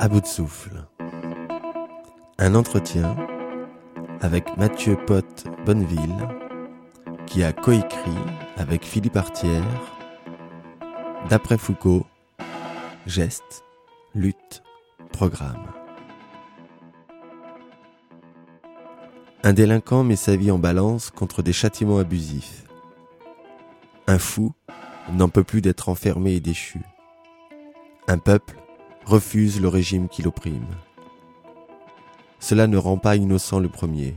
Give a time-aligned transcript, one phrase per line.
[0.00, 0.86] à bout de souffle.
[2.38, 3.14] Un entretien
[4.22, 6.26] avec Mathieu Potte Bonneville,
[7.26, 8.16] qui a coécrit
[8.56, 9.62] avec Philippe Artière,
[11.28, 12.06] d'après Foucault,
[13.06, 13.62] Geste,
[14.14, 14.62] lutte,
[15.12, 15.66] programme.
[19.42, 22.64] Un délinquant met sa vie en balance contre des châtiments abusifs.
[24.06, 24.54] Un fou
[25.12, 26.80] n'en peut plus d'être enfermé et déchu.
[28.08, 28.56] Un peuple
[29.04, 30.66] refuse le régime qui l'opprime.
[32.38, 34.16] Cela ne rend pas innocent le premier,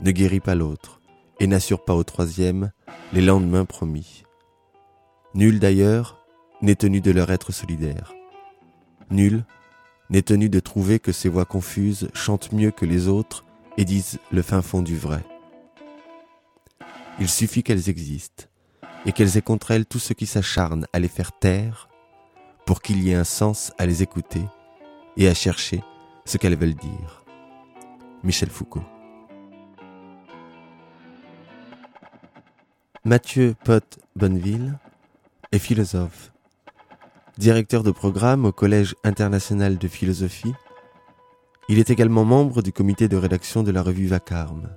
[0.00, 1.00] ne guérit pas l'autre,
[1.40, 2.72] et n'assure pas au troisième
[3.12, 4.24] les lendemains promis.
[5.34, 6.24] Nul d'ailleurs
[6.62, 8.14] n'est tenu de leur être solidaire.
[9.10, 9.44] Nul
[10.10, 13.44] n'est tenu de trouver que ces voix confuses chantent mieux que les autres
[13.76, 15.24] et disent le fin fond du vrai.
[17.20, 18.44] Il suffit qu'elles existent,
[19.06, 21.87] et qu'elles aient contre elles tout ce qui s'acharne à les faire taire,
[22.68, 24.42] pour qu'il y ait un sens à les écouter
[25.16, 25.82] et à chercher
[26.26, 27.24] ce qu'elles veulent dire.
[28.22, 28.84] Michel Foucault.
[33.06, 34.78] Mathieu Pott Bonneville
[35.50, 36.30] est philosophe,
[37.38, 40.52] directeur de programme au Collège international de philosophie.
[41.70, 44.68] Il est également membre du comité de rédaction de la revue Vacarme.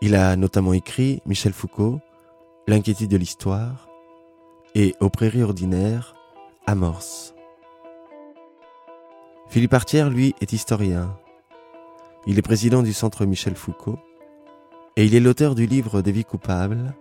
[0.00, 2.00] Il a notamment écrit Michel Foucault,
[2.66, 3.88] L'inquiétude de l'histoire
[4.74, 6.14] et Aux prairies ordinaires,
[6.68, 7.34] Amorce.
[9.48, 11.18] Philippe Artière, lui, est historien.
[12.26, 13.98] Il est président du Centre Michel Foucault
[14.94, 16.94] et il est l'auteur du livre Des vies coupables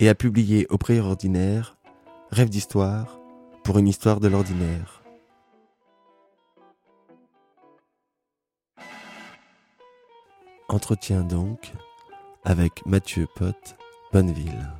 [0.00, 1.76] et a publié Aux prairies ordinaires,
[2.30, 3.20] Rêve d'histoire
[3.64, 5.02] pour une histoire de l'ordinaire.
[10.70, 11.70] Entretien donc
[12.44, 13.76] avec Mathieu Pott
[14.10, 14.72] Bonneville.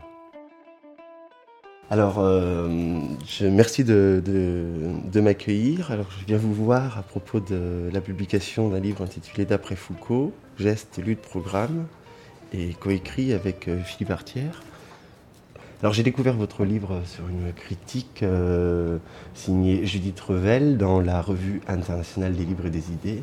[1.89, 2.99] Alors, euh,
[3.29, 4.21] je, merci de,
[5.15, 5.93] m'accueillir.
[5.93, 10.33] Alors, je viens vous voir à propos de la publication d'un livre intitulé D'après Foucault,
[10.59, 11.87] Gestes, lutte, programme,
[12.53, 14.65] et coécrit avec euh, Philippe Artière.
[15.81, 18.99] Alors, j'ai découvert votre livre sur une critique euh,
[19.35, 23.23] signée Judith Revel dans la revue internationale des livres et des idées,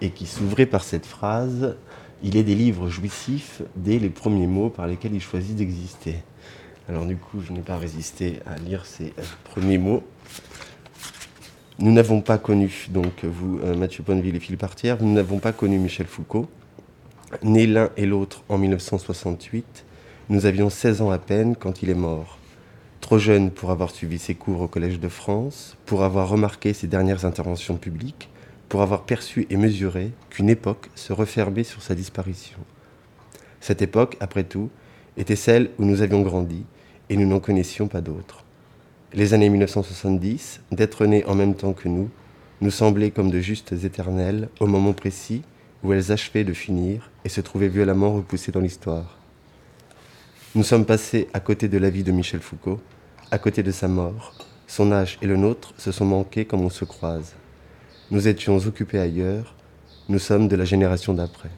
[0.00, 1.76] et qui s'ouvrait par cette phrase
[2.24, 6.16] Il est des livres jouissifs dès les premiers mots par lesquels il choisit d'exister.
[6.88, 10.02] Alors du coup, je n'ai pas résisté à lire ces euh, premiers mots.
[11.78, 15.52] Nous n'avons pas connu, donc vous, euh, Mathieu Bonneville et Philippe Artière, nous n'avons pas
[15.52, 16.46] connu Michel Foucault.
[17.42, 19.84] Nés l'un et l'autre en 1968,
[20.28, 22.38] nous avions 16 ans à peine quand il est mort.
[23.00, 26.86] Trop jeune pour avoir suivi ses cours au Collège de France, pour avoir remarqué ses
[26.86, 28.28] dernières interventions publiques,
[28.68, 32.58] pour avoir perçu et mesuré qu'une époque se refermait sur sa disparition.
[33.60, 34.70] Cette époque, après tout,
[35.16, 36.64] était celle où nous avions grandi,
[37.10, 38.44] et nous n'en connaissions pas d'autres.
[39.12, 42.10] Les années 1970, d'être nés en même temps que nous,
[42.60, 45.42] nous semblaient comme de justes éternelles au moment précis
[45.82, 49.18] où elles achevaient de finir et se trouvaient violemment repoussées dans l'histoire.
[50.54, 52.80] Nous sommes passés à côté de la vie de Michel Foucault,
[53.30, 54.34] à côté de sa mort.
[54.66, 57.34] Son âge et le nôtre se sont manqués comme on se croise.
[58.10, 59.54] Nous étions occupés ailleurs,
[60.08, 61.50] nous sommes de la génération d'après.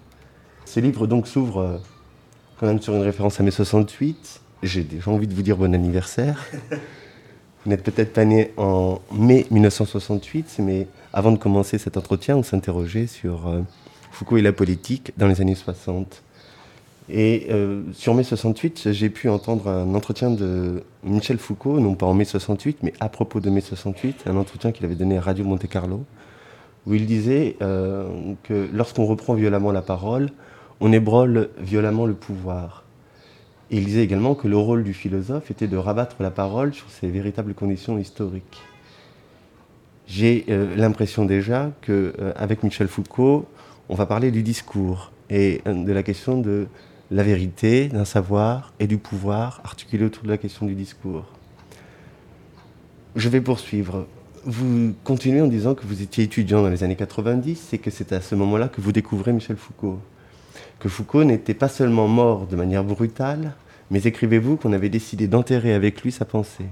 [0.64, 1.78] Ce livre donc s'ouvre euh,
[2.58, 5.74] quand même sur une référence à mai 68, j'ai déjà envie de vous dire bon
[5.74, 6.46] anniversaire.
[7.64, 12.42] Vous n'êtes peut-être pas né en mai 1968, mais avant de commencer cet entretien, on
[12.42, 13.62] s'interrogeait sur euh,
[14.12, 16.22] Foucault et la politique dans les années 60.
[17.08, 22.06] Et euh, sur mai 68, j'ai pu entendre un entretien de Michel Foucault, non pas
[22.06, 25.20] en mai 68, mais à propos de mai 68, un entretien qu'il avait donné à
[25.20, 26.04] Radio Monte Carlo,
[26.86, 28.08] où il disait euh,
[28.42, 30.30] que lorsqu'on reprend violemment la parole,
[30.80, 32.85] on ébrole violemment le pouvoir.
[33.70, 37.08] Il disait également que le rôle du philosophe était de rabattre la parole sur ses
[37.08, 38.60] véritables conditions historiques.
[40.06, 43.46] J'ai euh, l'impression déjà qu'avec euh, Michel Foucault,
[43.88, 46.68] on va parler du discours et euh, de la question de
[47.10, 51.24] la vérité, d'un savoir et du pouvoir articulé autour de la question du discours.
[53.16, 54.06] Je vais poursuivre.
[54.44, 58.12] Vous continuez en disant que vous étiez étudiant dans les années 90 et que c'est
[58.12, 59.98] à ce moment-là que vous découvrez Michel Foucault
[60.78, 63.54] que Foucault n'était pas seulement mort de manière brutale,
[63.90, 66.66] mais écrivez-vous qu'on avait décidé d'enterrer avec lui sa pensée.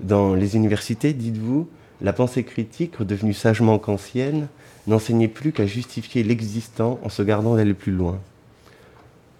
[0.00, 1.68] Dans les universités, dites-vous,
[2.00, 4.48] la pensée critique, redevenue sagement kantienne,
[4.86, 8.18] n'enseignait plus qu'à justifier l'existant en se gardant d'aller plus loin.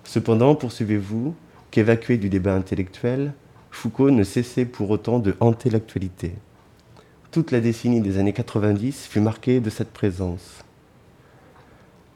[0.04, 1.34] Cependant, poursuivez-vous,
[1.70, 3.32] qu'évacué du débat intellectuel,
[3.70, 6.32] Foucault ne cessait pour autant de hanter l'actualité.
[7.32, 10.63] Toute la décennie des années 90 fut marquée de cette présence.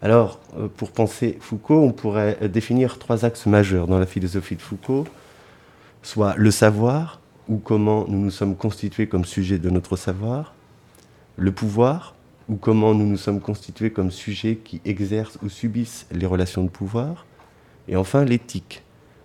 [0.01, 4.63] Alors, euh, pour penser Foucault, on pourrait définir trois axes majeurs dans la philosophie de
[4.63, 5.07] Foucault,
[6.03, 10.55] soit le savoir, ou comment nous nous sommes constitués comme sujet de notre savoir,
[11.37, 12.15] le pouvoir,
[12.49, 16.71] ou comment nous nous sommes constitués comme sujets qui exercent ou subissent les relations de
[16.71, 17.27] pouvoir,
[17.89, 18.83] et enfin l'éthique,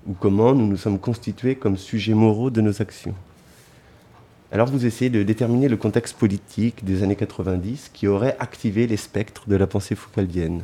[0.08, 3.14] ou comment nous nous sommes constitués comme sujets moraux de nos actions.
[4.54, 8.98] Alors vous essayez de déterminer le contexte politique des années 90 qui aurait activé les
[8.98, 10.62] spectres de la pensée foucaldienne.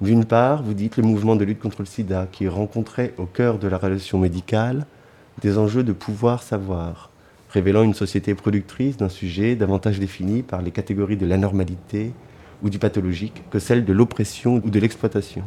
[0.00, 3.60] D'une part, vous dites le mouvement de lutte contre le sida qui rencontrait au cœur
[3.60, 4.86] de la relation médicale
[5.40, 7.10] des enjeux de pouvoir-savoir,
[7.48, 12.10] révélant une société productrice d'un sujet davantage défini par les catégories de l'anormalité
[12.64, 15.44] ou du pathologique que celle de l'oppression ou de l'exploitation.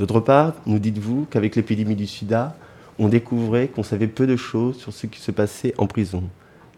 [0.00, 2.56] D'autre part, nous dites-vous qu'avec l'épidémie du sida,
[2.98, 6.24] on découvrait qu'on savait peu de choses sur ce qui se passait en prison,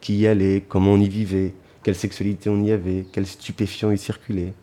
[0.01, 1.53] qui y allait, comment on y vivait,
[1.83, 4.55] quelle sexualité on y avait, quels stupéfiants y circulaient.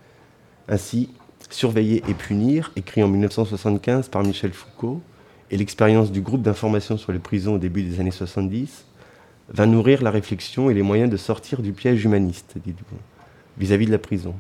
[0.68, 1.10] Ainsi,
[1.54, 5.02] Surveiller et punir, écrit en 1975 par Michel Foucault,
[5.52, 8.86] et l'expérience du groupe d'information sur les prisons au début des années 70,
[9.50, 12.98] va nourrir la réflexion et les moyens de sortir du piège humaniste, dites-vous,
[13.60, 14.34] vis-à-vis de la prison.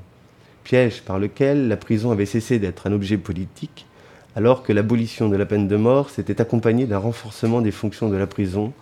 [0.63, 3.85] Piège par lequel la prison avait cessé d'être un objet politique
[4.35, 8.17] alors que l'abolition de la peine de mort s'était accompagnée d'un renforcement des fonctions de
[8.17, 8.73] la prison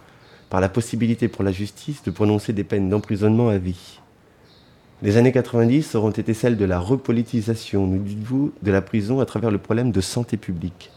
[0.49, 3.99] par la possibilité pour la justice de prononcer des peines d'emprisonnement à vie.
[5.01, 9.25] Les années 90 auront été celles de la repolitisation, nous dites-vous, de la prison à
[9.25, 10.91] travers le problème de santé publique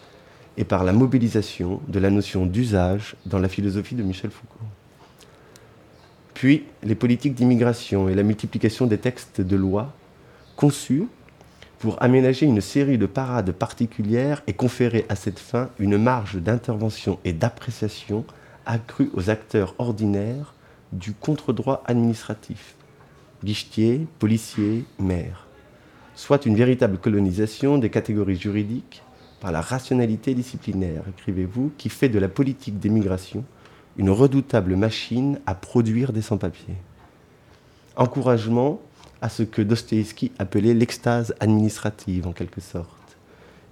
[0.57, 4.67] et par la mobilisation de la notion d'usage dans la philosophie de Michel Foucault.
[6.35, 9.93] Puis les politiques d'immigration et la multiplication des textes de loi
[10.57, 11.07] conçus
[11.85, 17.19] pour aménager une série de parades particulières et conférer à cette fin une marge d'intervention
[17.27, 18.25] et d'appréciation
[18.65, 20.55] accrue aux acteurs ordinaires
[20.93, 22.77] du contre-droit administratif,
[23.45, 25.47] guichetiers, policiers, maires,
[26.15, 29.03] soit une véritable colonisation des catégories juridiques
[29.43, 33.45] par la rationalité disciplinaire, écrivez-vous, qui fait de la politique d'émigration
[33.99, 36.79] une redoutable machine à produire des sans-papiers.
[37.97, 38.81] Encouragement
[39.25, 43.17] à ce que Dostoïevski appelait l'extase administrative en quelque sorte.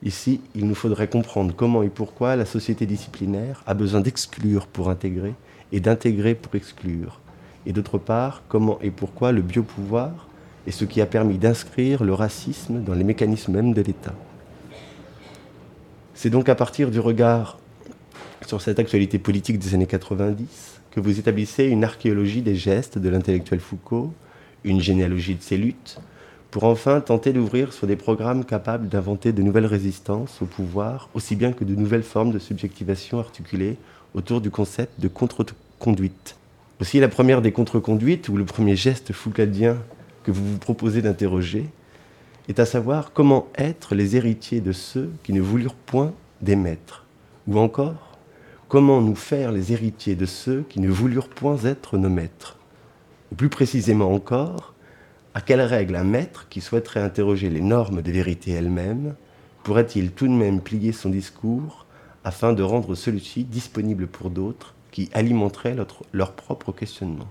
[0.03, 4.89] Ici, il nous faudrait comprendre comment et pourquoi la société disciplinaire a besoin d'exclure pour
[4.89, 5.35] intégrer
[5.71, 7.21] et d'intégrer pour exclure.
[7.67, 10.27] Et d'autre part, comment et pourquoi le biopouvoir
[10.67, 14.15] est ce qui a permis d'inscrire le racisme dans les mécanismes même de l'État.
[16.15, 17.59] C'est donc à partir du regard
[18.47, 23.11] sur cette actualité politique des années 90 que vous établissez une archéologie des gestes de
[23.11, 24.15] l'intellectuel Foucault
[24.65, 25.99] une généalogie de ses luttes,
[26.51, 31.35] pour enfin tenter d'ouvrir sur des programmes capables d'inventer de nouvelles résistances au pouvoir, aussi
[31.35, 33.79] bien que de nouvelles formes de subjectivation articulées
[34.15, 36.37] autour du concept de contre-conduite.
[36.81, 39.79] Aussi, la première des contre-conduites, ou le premier geste foucaldien
[40.25, 41.67] que vous vous proposez d'interroger,
[42.49, 46.13] est à savoir comment être les héritiers de ceux qui ne voulurent point
[46.43, 47.07] des maîtres,
[47.47, 48.19] ou encore
[48.69, 52.59] comment nous faire les héritiers de ceux qui ne voulurent point être nos maîtres
[53.33, 54.75] ou plus précisément encore,
[55.33, 59.15] à quelle règle un maître qui souhaiterait interroger les normes de vérité elles-mêmes
[59.63, 61.87] pourrait-il tout de même plier son discours
[62.25, 65.75] afin de rendre celui-ci disponible pour d'autres qui alimenteraient
[66.13, 67.29] leur, propre questionnement?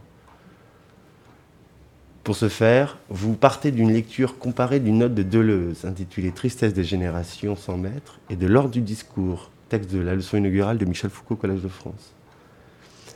[2.24, 6.84] Pour ce faire, vous partez d'une lecture comparée d'une note de Deleuze intitulée Tristesse des
[6.84, 11.12] générations sans maître et de l'ordre du discours, texte de la leçon inaugurale de Michel
[11.12, 12.16] Foucault, Collège de France.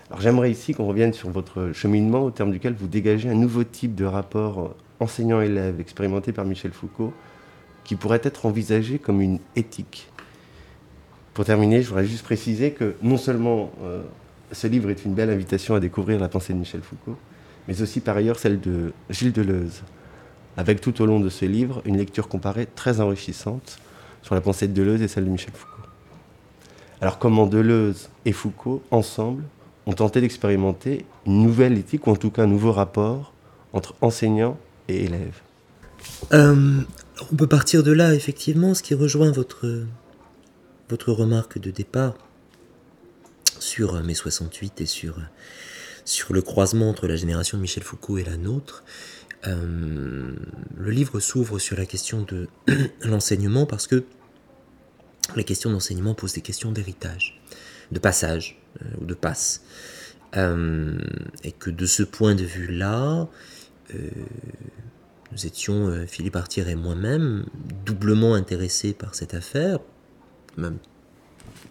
[0.09, 3.63] Alors j'aimerais ici qu'on revienne sur votre cheminement au terme duquel vous dégagez un nouveau
[3.63, 7.11] type de rapport enseignant-élève expérimenté par Michel Foucault
[7.83, 10.09] qui pourrait être envisagé comme une éthique.
[11.33, 14.03] Pour terminer, je voudrais juste préciser que non seulement euh,
[14.51, 17.17] ce livre est une belle invitation à découvrir la pensée de Michel Foucault,
[17.67, 19.81] mais aussi par ailleurs celle de Gilles Deleuze,
[20.55, 23.79] avec tout au long de ce livre une lecture comparée très enrichissante
[24.21, 25.89] sur la pensée de Deleuze et celle de Michel Foucault.
[27.01, 29.43] Alors comment Deleuze et Foucault, ensemble,
[29.85, 33.33] ont tenté d'expérimenter une nouvelle éthique, ou en tout cas un nouveau rapport
[33.73, 35.41] entre enseignants et élèves.
[36.33, 36.81] Euh,
[37.31, 39.85] on peut partir de là, effectivement, ce qui rejoint votre,
[40.89, 42.15] votre remarque de départ
[43.59, 45.19] sur mai 68 et sur,
[46.03, 48.83] sur le croisement entre la génération de Michel Foucault et la nôtre.
[49.47, 50.33] Euh,
[50.77, 52.47] le livre s'ouvre sur la question de
[53.03, 54.03] l'enseignement parce que
[55.35, 57.39] la question d'enseignement pose des questions d'héritage,
[57.91, 58.64] de passage, euh,
[58.99, 59.61] ou de passe.
[60.37, 60.97] Euh,
[61.43, 63.27] et que de ce point de vue-là,
[63.93, 64.09] euh,
[65.31, 67.45] nous étions, Philippe Artier et moi-même,
[67.85, 69.79] doublement intéressés par cette affaire,
[70.57, 70.77] même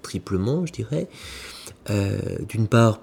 [0.02, 1.08] triplement, je dirais.
[2.49, 3.00] D'une part,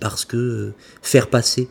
[0.00, 0.72] parce que
[1.02, 1.68] faire passer,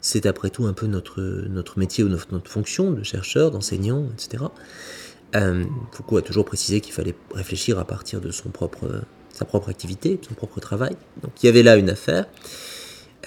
[0.00, 4.08] c'est après tout un peu notre, notre métier ou notre, notre fonction de chercheur, d'enseignant,
[4.12, 4.44] etc.
[5.92, 9.02] Foucault a toujours précisé qu'il fallait réfléchir à partir de son propre
[9.38, 10.96] sa propre activité, son propre travail.
[11.22, 12.26] Donc il y avait là une affaire.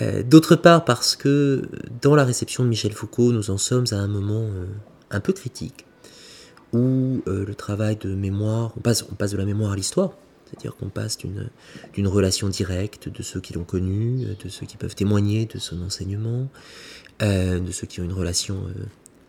[0.02, 1.64] Euh, d'autre part parce que
[2.02, 4.66] dans la réception de Michel Foucault, nous en sommes à un moment euh,
[5.10, 5.86] un peu critique,
[6.74, 10.12] où euh, le travail de mémoire, on passe, on passe de la mémoire à l'histoire,
[10.46, 14.96] c'est-à-dire qu'on passe d'une relation directe de ceux qui l'ont connu, de ceux qui peuvent
[14.96, 16.50] témoigner de son enseignement,
[17.22, 18.66] de ceux qui ont une relation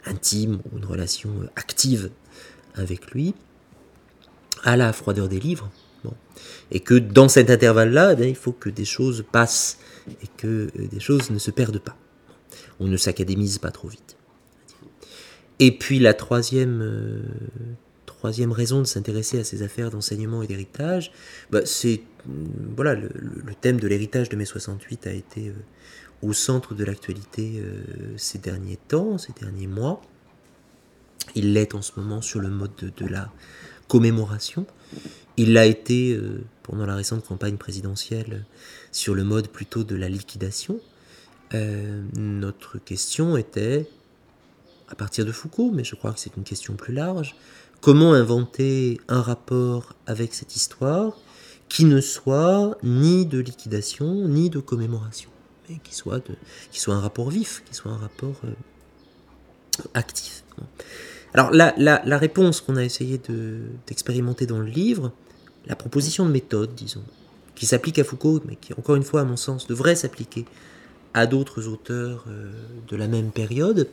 [0.04, 2.10] intime ou une relation active
[2.74, 3.34] avec lui,
[4.64, 5.70] à la froideur des livres.
[6.70, 9.78] Et que dans cet intervalle-là, eh il faut que des choses passent
[10.08, 11.96] et que euh, des choses ne se perdent pas.
[12.80, 14.16] On ne s'académise pas trop vite.
[15.58, 17.22] Et puis la troisième, euh,
[18.06, 21.12] troisième raison de s'intéresser à ces affaires d'enseignement et d'héritage,
[21.50, 22.32] bah, c'est mm,
[22.76, 23.10] voilà le,
[23.60, 25.52] thème de l'héritage de mai 68 a été euh,
[26.22, 27.60] au centre de l'actualité
[28.16, 30.00] ces derniers temps, ces derniers mois.
[31.34, 33.30] Il l'est en ce moment sur le mode de, la
[33.88, 34.66] commémoration.
[35.36, 36.18] Il l'a été
[36.62, 38.44] pendant la récente campagne présidentielle
[38.92, 40.78] sur le mode plutôt de la liquidation,
[41.54, 43.86] euh, notre question était,
[44.88, 47.36] à partir de Foucault, mais je crois que c'est une question plus large,
[47.80, 51.16] comment inventer un rapport avec cette histoire
[51.68, 55.30] qui ne soit ni de liquidation, ni de commémoration,
[55.68, 56.22] mais qui soit,
[56.70, 58.52] qui soit un rapport vif, qui soit un rapport euh,
[59.94, 60.44] actif.
[61.34, 63.20] Alors la, réponse qu'on a essayé
[63.86, 65.12] d'expérimenter dans le livre,
[65.66, 67.04] la proposition de méthode, disons,
[67.54, 70.44] qui s'applique à Foucault, mais qui, encore une fois, à mon sens, devrait s'appliquer
[71.14, 72.50] à d'autres auteurs euh,
[72.88, 73.88] de la même période,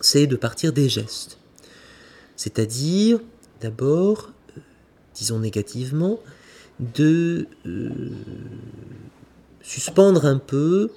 [0.00, 1.38] c'est de partir des gestes.
[2.36, 3.18] C'est-à-dire,
[3.60, 4.60] d'abord, euh,
[5.14, 6.20] disons négativement,
[6.94, 7.90] de euh,
[9.62, 10.90] suspendre un peu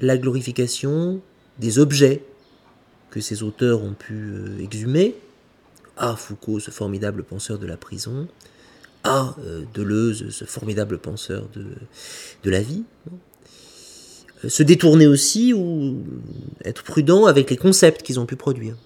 [0.00, 1.20] la glorification
[1.58, 2.24] des objets
[3.10, 5.14] que ces auteurs ont pu exhumer.
[5.96, 8.26] Ah, Foucault, ce formidable penseur de la prison,
[9.04, 11.66] à euh, Deleuze, ce formidable penseur de,
[12.42, 12.84] de la vie.
[14.44, 16.02] Euh, se détourner aussi ou
[16.64, 18.76] être prudent avec les concepts qu'ils ont pu produire.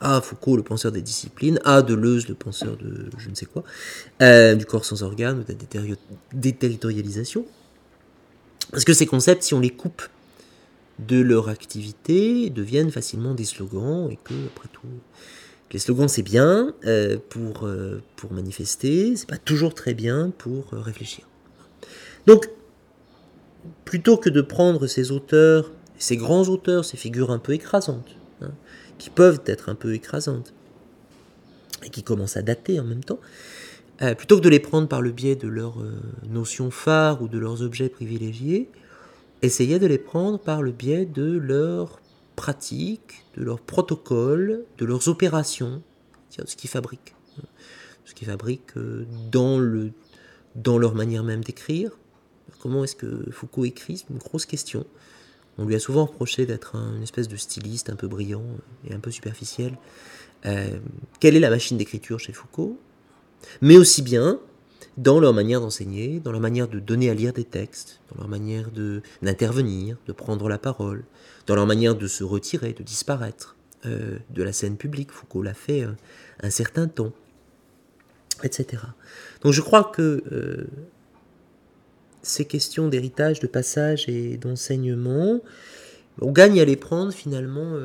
[0.00, 3.64] Ah, Foucault, le penseur des disciplines, Ah, Deleuze, le penseur de je ne sais quoi,
[4.22, 5.96] euh, du corps sans organes ou de la
[6.32, 7.44] déterritorialisation.
[8.70, 10.02] Parce que ces concepts, si on les coupe
[11.00, 14.86] de leur activité, deviennent facilement des slogans et que, après tout,
[15.70, 20.72] les slogans, c'est bien euh, pour, euh, pour manifester, c'est pas toujours très bien pour
[20.72, 21.26] euh, réfléchir.
[22.26, 22.48] Donc,
[23.84, 28.52] plutôt que de prendre ces auteurs, ces grands auteurs, ces figures un peu écrasantes, hein,
[28.96, 30.54] qui peuvent être un peu écrasantes,
[31.84, 33.20] et qui commencent à dater en même temps,
[34.16, 35.76] plutôt que de les prendre par le biais de leurs
[36.28, 38.68] notions phares ou de leurs objets privilégiés,
[39.42, 42.00] essayez de les prendre par le biais de leurs
[42.36, 45.82] pratiques, de leurs protocoles, de leurs opérations,
[46.36, 47.14] de ce qu'ils fabriquent.
[48.04, 49.92] Ce qu'ils fabriquent euh, dans, le,
[50.56, 51.92] dans leur manière même d'écrire.
[52.58, 54.84] Comment est-ce que Foucault écrit C'est une grosse question.
[55.58, 58.44] On lui a souvent reproché d'être une espèce de styliste un peu brillant
[58.88, 59.76] et un peu superficiel.
[60.46, 60.78] Euh,
[61.20, 62.78] quelle est la machine d'écriture chez Foucault?
[63.60, 64.40] Mais aussi bien
[64.98, 68.28] dans leur manière d'enseigner, dans leur manière de donner à lire des textes, dans leur
[68.28, 68.70] manière
[69.22, 71.04] d'intervenir, de, prendre la parole,
[71.46, 75.12] dans leur manière de se retirer, de disparaître euh, de la scène publique.
[75.12, 75.92] Foucault l'a fait euh,
[76.42, 77.12] un certain temps,
[78.42, 78.82] etc.
[79.42, 80.66] Donc je crois que euh,
[82.22, 85.40] ces questions d'héritage, de passage et d'enseignement,
[86.20, 87.78] on gagne à les prendre finalement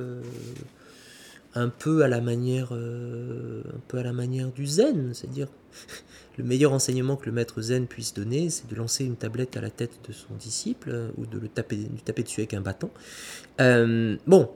[1.55, 5.47] un peu à la manière, un peu à la manière du zen, c'est-à-dire
[6.37, 9.61] le meilleur enseignement que le maître zen puisse donner, c'est de lancer une tablette à
[9.61, 12.61] la tête de son disciple euh, ou de le taper, lui taper dessus avec un
[12.61, 12.89] bâton.
[13.61, 14.49] Euh, bon,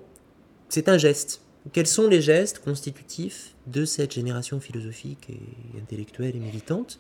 [0.70, 1.42] c'est un geste.
[1.74, 7.00] Quels sont les gestes constitutifs de cette génération philosophique et intellectuelle et militante?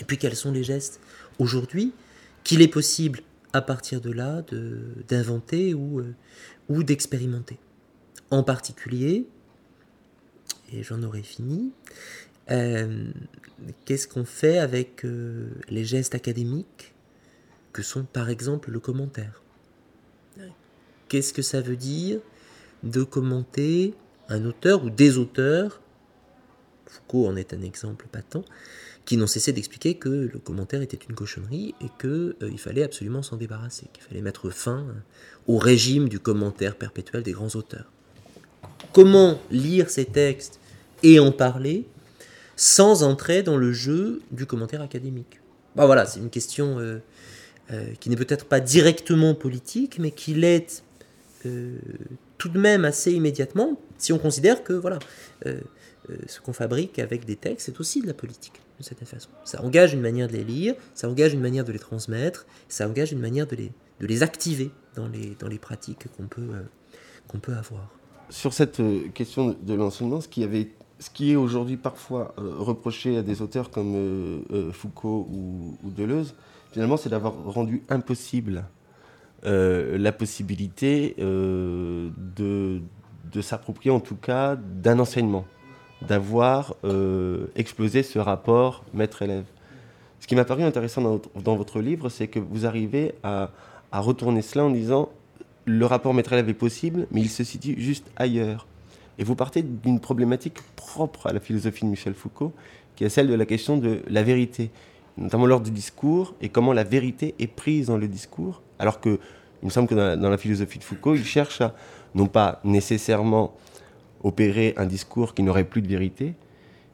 [0.00, 1.00] Et puis quels sont les gestes
[1.38, 1.92] aujourd'hui
[2.42, 3.20] qu'il est possible
[3.52, 4.42] à partir de là
[5.08, 6.14] d'inventer euh,
[6.68, 7.58] ou d'expérimenter?
[8.34, 9.28] En particulier,
[10.72, 11.70] et j'en aurai fini,
[12.50, 13.12] euh,
[13.84, 16.94] qu'est-ce qu'on fait avec euh, les gestes académiques
[17.72, 19.40] que sont par exemple le commentaire?
[21.06, 22.18] Qu'est-ce que ça veut dire
[22.82, 23.94] de commenter
[24.28, 25.80] un auteur ou des auteurs?
[26.88, 28.44] Foucault en est un exemple patent,
[29.04, 33.22] qui n'ont cessé d'expliquer que le commentaire était une cochonnerie et qu'il euh, fallait absolument
[33.22, 34.88] s'en débarrasser, qu'il fallait mettre fin
[35.46, 37.93] au régime du commentaire perpétuel des grands auteurs.
[38.92, 40.60] Comment lire ces textes
[41.02, 41.86] et en parler
[42.56, 45.40] sans entrer dans le jeu du commentaire académique
[45.76, 46.98] bah Voilà, c'est une question euh,
[47.72, 50.84] euh, qui n'est peut-être pas directement politique, mais qui l'est
[51.46, 51.78] euh,
[52.38, 54.98] tout de même assez immédiatement, si on considère que voilà,
[55.44, 59.30] ce qu'on fabrique avec des textes, c'est aussi de la politique, de cette façon.
[59.44, 62.86] Ça engage une manière de les lire, ça engage une manière de les transmettre, ça
[62.88, 63.56] engage une manière de
[64.00, 66.26] les, activer dans les, pratiques qu'on
[67.38, 67.90] peut avoir.
[68.34, 68.82] Sur cette
[69.14, 73.70] question de l'enseignement, ce qui avait ce qui est aujourd'hui parfois reproché à des auteurs
[73.70, 76.34] comme Foucault ou, Deleuze,
[76.72, 78.64] finalement, c'est d'avoir rendu impossible
[79.44, 82.10] la possibilité de,
[83.32, 85.44] de s'approprier en tout cas d'un enseignement,
[86.02, 89.44] d'avoir euh, explosé ce rapport maître-élève.
[90.20, 93.50] Ce qui m'a paru intéressant dans votre, livre, c'est que vous arrivez à,
[93.92, 95.10] retourner cela en disant
[95.64, 98.66] le rapport maître-élève est possible, mais il se situe juste ailleurs.
[99.18, 102.52] Et vous partez d'une problématique propre à la philosophie de Michel Foucault,
[102.96, 104.70] qui est celle de la question de la vérité,
[105.16, 109.18] notamment lors du discours, et comment la vérité est prise dans le discours, alors que
[109.62, 111.74] il me semble que dans la philosophie de Foucault, il cherche à
[112.14, 113.54] non pas nécessairement
[114.22, 116.34] opérer un discours qui n'aurait plus de vérité,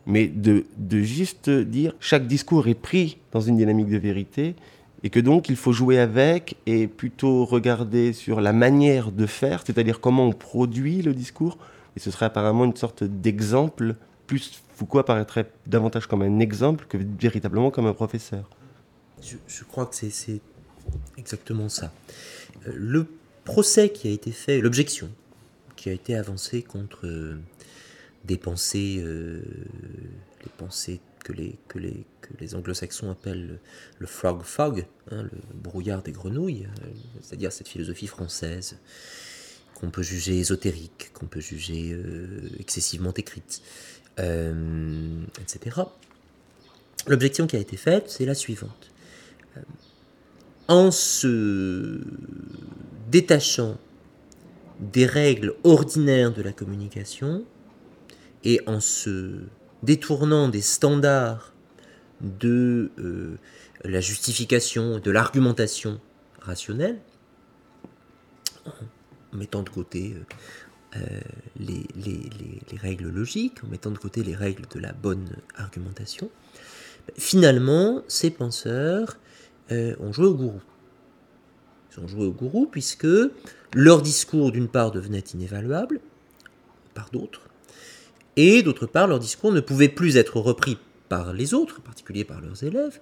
[0.06, 4.54] mais de, de, juste dire chaque discours est pris dans une dynamique de vérité
[5.02, 9.62] et que donc il faut jouer avec et plutôt regarder sur la manière de faire,
[9.64, 11.58] c'est-à-dire comment on produit le discours.
[11.96, 16.96] Et ce serait apparemment une sorte d'exemple, plus Foucault apparaîtrait davantage comme un exemple que
[16.96, 18.48] véritablement comme un professeur.
[19.22, 20.40] Je, crois que c'est
[21.18, 21.92] exactement ça.
[22.66, 23.06] Euh, le
[23.44, 25.10] procès qui a été fait, l'objection
[25.76, 27.38] qui a été avancée contre euh,
[28.24, 29.42] des pensées, euh,
[30.42, 33.60] les pensées que les, que les, que les anglo-saxons appellent
[33.98, 36.86] le, frog fog, hein, le brouillard des grenouilles, euh,
[37.20, 38.78] c'est-à-dire cette philosophie française
[39.74, 41.98] qu'on peut juger ésotérique, qu'on peut juger
[42.58, 43.62] excessivement écrite,
[44.18, 45.80] etc.
[47.06, 48.90] L'objection qui a été faite, c'est la suivante.
[50.68, 52.02] en se
[53.10, 53.78] détachant
[54.80, 57.44] des règles ordinaires de la communication
[58.44, 59.40] et en se
[59.82, 61.52] détournant des standards
[62.20, 63.38] de euh,
[63.84, 66.00] la justification, de l'argumentation
[66.40, 66.98] rationnelle,
[68.66, 70.14] en mettant de côté
[70.96, 71.20] euh, euh,
[71.58, 76.30] les, règles logiques, en mettant de côté les règles de la bonne argumentation,
[77.16, 79.18] finalement, ces penseurs
[79.70, 80.60] ont joué au gourou.
[81.92, 83.06] Ils ont joué au gourou puisque
[83.74, 86.00] leur discours, d'une part, devenait inévaluable
[86.92, 87.49] par d'autres,
[88.36, 92.24] et d'autre part, leur discours ne pouvait plus être repris par les autres, en particulier
[92.24, 93.00] par leurs élèves,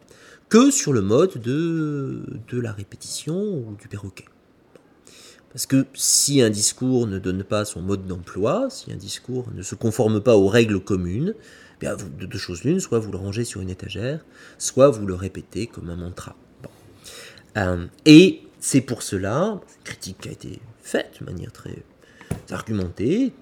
[0.49, 4.25] que sur le mode de, de la répétition ou du perroquet.
[5.53, 9.63] Parce que si un discours ne donne pas son mode d'emploi, si un discours ne
[9.63, 11.35] se conforme pas aux règles communes,
[11.81, 14.25] bien de deux choses l'une, soit vous le rangez sur une étagère,
[14.59, 16.37] soit vous le répétez comme un mantra.
[17.57, 21.83] Euh, et c'est pour cela, critique qui a été faite de manière très
[22.51, 23.33] argumentée,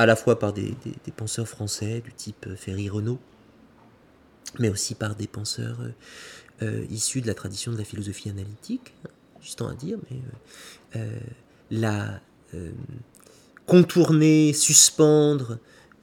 [0.00, 0.74] à la fois par des,
[1.14, 3.18] penseurs français du type Ferry Renaud,
[4.58, 5.92] mais aussi par des penseurs euh,
[6.62, 8.94] euh, issus de la tradition de la philosophie analytique,
[9.42, 10.20] juste à dire, mais
[10.96, 11.20] euh,
[11.70, 12.20] la
[13.66, 15.58] contourner, suspendre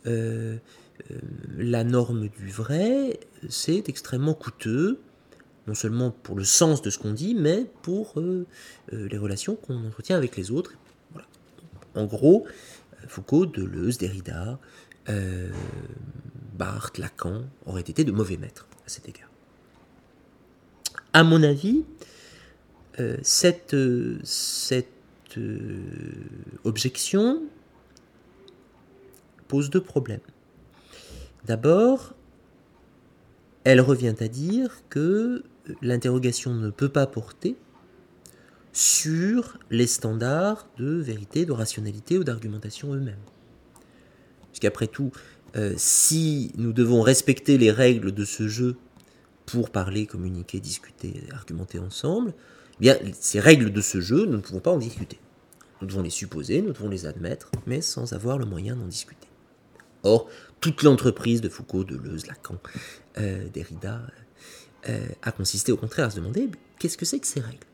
[0.06, 5.02] la norme du vrai, c'est extrêmement coûteux,
[5.68, 8.46] non seulement pour le sens de ce qu'on dit, mais pour euh,
[8.94, 10.74] euh, les relations qu'on entretient avec les autres.
[11.94, 14.60] En gros, euh, Foucault, Deleuze, Derrida,
[16.58, 19.30] Barthes, Lacan auraient été de mauvais maîtres à cet égard.
[21.14, 21.86] À mon avis,
[23.22, 23.76] cette,
[24.24, 24.88] cette
[26.64, 27.44] objection
[29.48, 30.20] pose deux problèmes.
[31.46, 32.14] D'abord,
[33.64, 35.44] elle revient à dire que
[35.82, 37.56] l'interrogation ne peut pas porter
[38.78, 43.16] sur les standards de vérité, de rationalité ou d'argumentation eux-mêmes.
[44.52, 45.12] Puisqu'après tout,
[45.56, 48.78] euh, si nous devons respecter les règles de ce jeu
[49.48, 52.36] pour parler, communiquer, discuter, argumenter ensemble,
[52.76, 55.20] eh bien, ces règles de ce jeu, nous ne pouvons pas en discuter.
[55.82, 59.28] Nous devons les supposer, nous devons les admettre, mais sans avoir le moyen d'en discuter.
[60.04, 60.30] Or,
[60.62, 62.58] toute l'entreprise de Foucault, Deleuze, Lacan,
[63.18, 64.04] euh, Derrida,
[64.88, 67.66] euh, a consisté au contraire à se demander qu'est-ce que c'est que ces règles?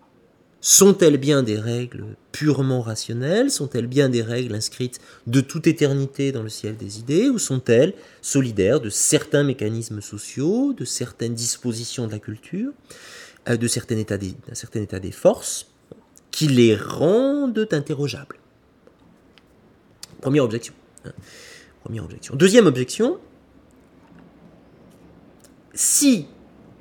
[0.66, 3.52] Sont-elles bien des règles purement rationnelles?
[3.52, 7.28] Sont-elles bien des règles inscrites de toute éternité dans le ciel des idées?
[7.28, 12.72] Ou sont-elles solidaires de certains mécanismes sociaux, de certaines dispositions de la culture,
[13.50, 15.68] euh, de certain état des, certain état des forces
[16.32, 18.38] qui les rendent interrogeables?
[20.22, 20.74] Première objection.
[21.04, 21.12] Hein.
[21.84, 22.38] Première objection.
[22.38, 23.20] Deuxième objection,
[25.74, 26.28] si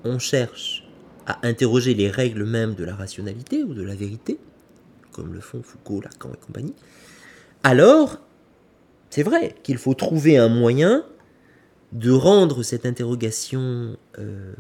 [0.05, 0.82] on cherche
[1.27, 4.39] à interroger les règles mêmes de la rationalité ou de la vérité,
[5.13, 6.75] comme le font Foucault, Lacan et compagnie,
[7.63, 8.19] alors
[9.11, 11.05] c'est vrai qu'il faut trouver un moyen
[11.93, 14.55] de rendre cette interrogation euh,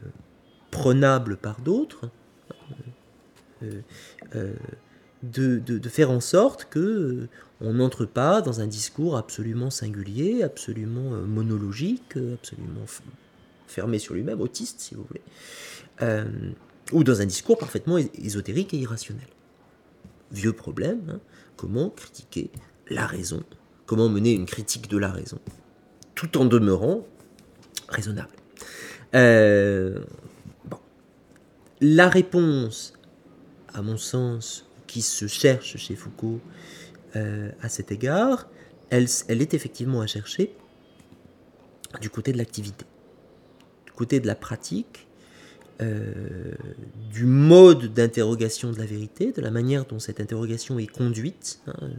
[0.70, 2.10] prenable par d'autres,
[5.22, 7.28] de, faire en sorte que
[7.60, 12.84] on n'entre pas dans un discours absolument singulier, absolument monologique, absolument
[13.68, 15.22] fermé sur lui-même, autiste si vous voulez,
[16.00, 19.26] ou dans un discours parfaitement ésotérique et irrationnel.
[20.30, 21.20] Vieux problème, hein.
[21.56, 22.50] comment critiquer
[22.88, 23.42] la raison,
[23.86, 25.38] comment mener une critique de la raison,
[26.14, 27.06] tout en demeurant
[27.88, 28.34] raisonnable.
[29.14, 30.00] Euh,
[31.80, 32.94] la réponse,
[33.72, 36.40] à mon sens, qui se cherche chez Foucault
[37.16, 38.48] euh, à cet égard,
[38.90, 40.54] elle est effectivement à chercher
[42.00, 42.84] du côté de l'activité,
[43.86, 45.06] du côté de la pratique,
[45.82, 46.12] euh,
[47.12, 51.90] du mode d'interrogation de la vérité, de la manière dont cette interrogation est conduite, hein,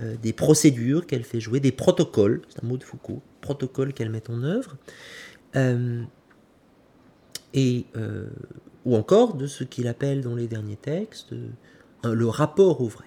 [0.00, 4.10] euh, des procédures qu'elle fait jouer, des protocoles, c'est un mot de Foucault, protocoles qu'elle
[4.10, 4.76] met en œuvre,
[5.56, 6.02] euh,
[7.54, 7.86] et,
[8.86, 11.34] ou encore de ce qu'il appelle dans les derniers textes
[12.04, 13.04] le rapport au vrai,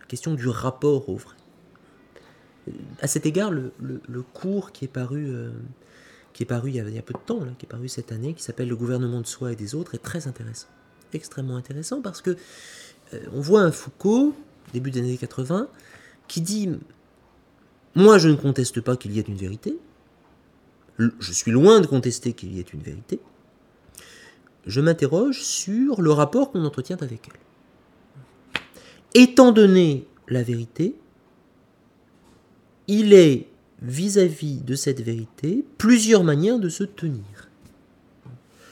[0.00, 1.36] la question du rapport au vrai.
[3.00, 5.30] À cet égard, le, le cours qui est paru
[6.36, 8.42] qui est paru il y, a, peu de temps, qui est paru cette année, qui
[8.42, 10.66] s'appelle Le gouvernement de soi et des autres, est très intéressant.
[11.14, 12.36] Extrêmement intéressant parce que
[13.14, 14.34] euh, on voit un Foucault,
[14.74, 15.66] début des années 80,
[16.28, 16.68] qui dit
[17.94, 19.78] Moi, je ne conteste pas qu'il y ait une vérité.
[20.98, 23.18] Je suis loin de contester qu'il y ait une vérité.
[24.66, 29.22] Je m'interroge sur le rapport qu'on entretient avec elle.
[29.22, 30.96] Étant donné la vérité,
[32.88, 33.48] il est
[33.82, 37.48] vis-à-vis de cette vérité plusieurs manières de se tenir.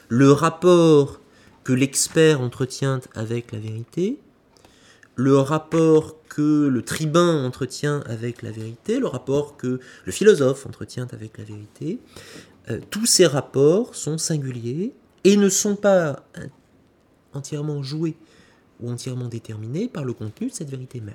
[0.08, 1.20] Le rapport
[1.62, 4.18] que l'expert entretient avec la vérité,
[5.16, 11.06] le rapport que le tribun entretient avec la vérité, le rapport que le philosophe entretient
[11.12, 11.98] avec la vérité,
[12.70, 14.92] euh, tous ces rapports sont singuliers
[15.24, 16.24] et ne sont pas
[17.32, 18.16] entièrement joués
[18.80, 21.14] ou entièrement déterminés par le contenu de cette vérité même.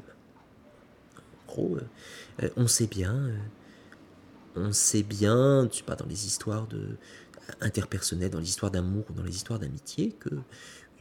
[1.47, 3.31] En gros, euh, euh, on sait bien
[4.59, 6.97] on sait bien, tu pas, dans les histoires de,
[7.61, 10.29] interpersonnelles, dans les histoires d'amour ou dans les histoires d'amitié, que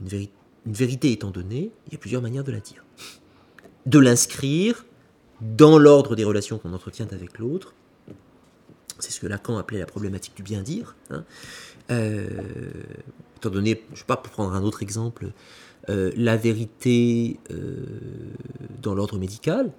[0.00, 0.28] une,
[0.66, 2.84] vérité étant donnée, il y a plusieurs manières de la dire.
[3.86, 4.84] De l'inscrire
[5.40, 7.74] dans l'ordre des relations qu'on entretient avec l'autre.
[8.98, 10.96] C'est ce que Lacan appelait la problématique du bien dire.
[11.10, 11.24] Hein.
[11.90, 12.28] Euh,
[13.36, 15.30] étant donné, je ne sais pas, pour prendre un autre exemple,
[15.88, 17.86] euh, la vérité euh,
[18.82, 19.72] dans l'ordre médical,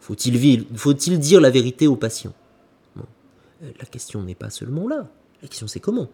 [0.00, 2.32] faut-il faut dire la vérité au patient?
[3.62, 5.08] La question n'est pas seulement là.
[5.42, 6.08] La question c'est comment?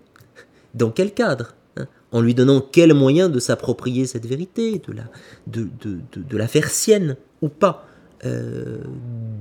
[0.75, 1.55] Dans quel cadre?
[1.77, 1.87] Hein?
[2.13, 5.05] En lui donnant quel moyen de s'approprier cette vérité, de la,
[5.47, 7.87] de, la faire sienne ou pas?
[8.25, 8.79] Euh,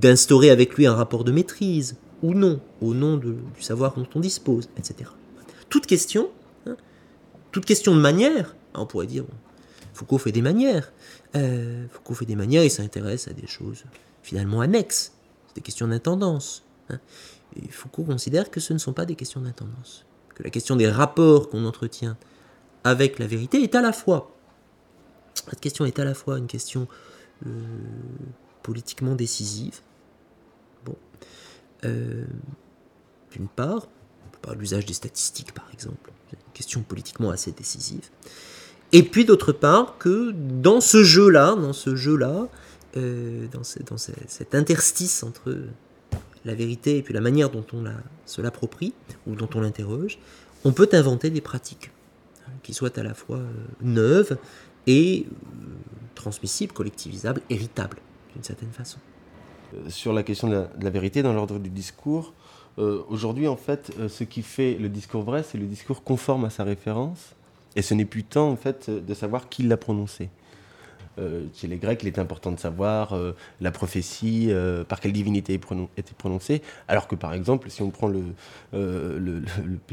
[0.00, 4.20] D'instaurer avec lui un rapport de maîtrise ou non, au nom du savoir dont on
[4.20, 5.10] dispose, etc.
[5.68, 6.30] Toute question,
[6.66, 6.76] hein,
[7.52, 9.24] toute question de manière, on pourrait dire,
[9.92, 10.92] Foucault fait des manières.
[11.34, 13.84] Euh, Foucault fait des manières, il s'intéresse à des choses
[14.22, 15.12] finalement annexes,
[15.56, 16.64] des questions d'intendance.
[16.88, 17.00] Hein.
[17.56, 20.90] Et Foucault considère que ce ne sont pas des questions d'intendance, que la question des
[20.90, 22.16] rapports qu'on entretient
[22.84, 24.34] avec la vérité est à la fois,
[25.34, 26.86] cette question est à la fois une question
[27.46, 27.50] euh,
[28.62, 29.80] politiquement décisive,
[30.84, 30.96] bon,
[31.84, 32.24] euh,
[33.32, 33.88] d'une part,
[34.42, 38.08] par l'usage des statistiques par exemple, une question politiquement assez décisive,
[38.92, 42.48] et puis d'autre part que dans ce jeu-là, dans ce jeu-là,
[42.96, 45.58] euh, dans, dans cet interstice entre
[46.48, 47.92] la vérité et puis la manière dont on la,
[48.26, 48.94] se l'approprie
[49.26, 50.18] ou dont on l'interroge,
[50.64, 51.90] on peut inventer des pratiques
[52.46, 54.38] hein, qui soient à la fois euh, neuves
[54.86, 55.64] et euh,
[56.14, 57.98] transmissibles, collectivisables, héritables
[58.34, 58.98] d'une certaine façon.
[59.74, 62.34] Euh, sur la question de la, vérité dans l'ordre du discours,
[63.08, 66.62] aujourd'hui en fait, ce qui fait le discours vrai, c'est le discours conforme à sa
[66.62, 67.34] référence,
[67.74, 70.30] et ce n'est plus tant en fait de savoir qui l'a prononcé.
[71.18, 75.12] Euh, chez les Grecs, il est important de savoir euh, la prophétie, euh, par quelle
[75.12, 78.22] divinité était prononcée, alors que par exemple, si on prend le,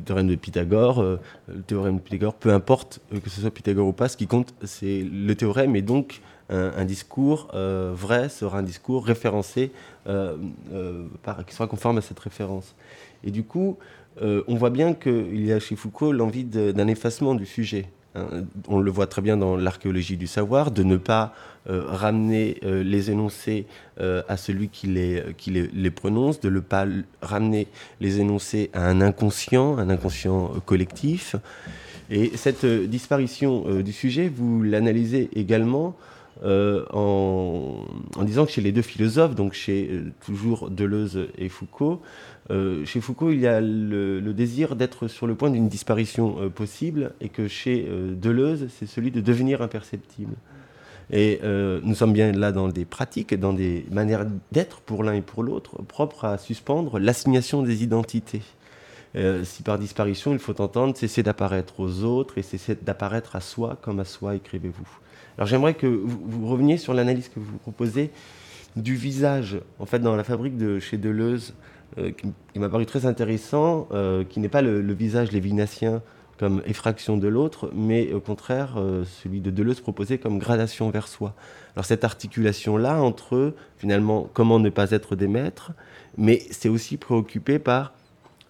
[0.05, 4.07] théorème de Pythagore, le théorème de Pythagore, peu importe que ce soit Pythagore ou pas,
[4.07, 9.71] ce qui compte, c'est le théorème, et donc un, discours vrai sera un discours référencé,
[10.05, 12.75] qui sera conforme à cette référence.
[13.23, 13.77] Et du coup,
[14.21, 17.87] on voit bien qu'il y a chez Foucault l'envie d'un effacement du sujet.
[18.15, 21.33] Hein, on le voit très bien dans l'archéologie du savoir, de ne pas
[21.69, 23.65] euh, ramener euh, les énoncés
[23.99, 26.85] euh, à celui qui, les, qui les, prononce, de ne pas
[27.21, 27.67] ramener
[27.99, 31.35] les énoncés à un inconscient, un inconscient collectif.
[32.09, 35.95] Et cette disparition du sujet, vous l'analysez également
[36.43, 37.85] en,
[38.23, 42.01] disant que chez les deux philosophes, donc chez toujours Deleuze et Foucault,
[42.49, 47.29] chez Foucault, il y a le, désir d'être sur le point d'une disparition possible, et
[47.29, 47.87] que chez
[48.21, 50.35] Deleuze, c'est celui de devenir imperceptible.
[51.11, 55.21] Et nous sommes bien là dans des pratiques, dans des manières d'être pour l'un et
[55.21, 58.41] pour l'autre, propres à suspendre l'assignation des identités.
[59.15, 63.39] Euh, si par disparition, il faut entendre cesser d'apparaître aux autres et cesser d'apparaître à
[63.41, 64.87] soi comme à soi, écrivez-vous.
[65.37, 68.11] Alors j'aimerais que vous, reveniez sur l'analyse que vous proposez
[68.75, 71.53] du visage, en fait, dans la fabrique de chez Deleuze,
[71.97, 76.01] euh, qui, m'a paru très intéressant, euh, qui n'est pas le, visage lévinassien
[76.37, 81.33] comme effraction de l'autre, mais au contraire celui de Deleuze proposé comme gradation vers soi.
[81.75, 85.71] Alors cette articulation-là entre, finalement, comment ne pas être des maîtres,
[86.17, 87.93] mais c'est aussi préoccupé par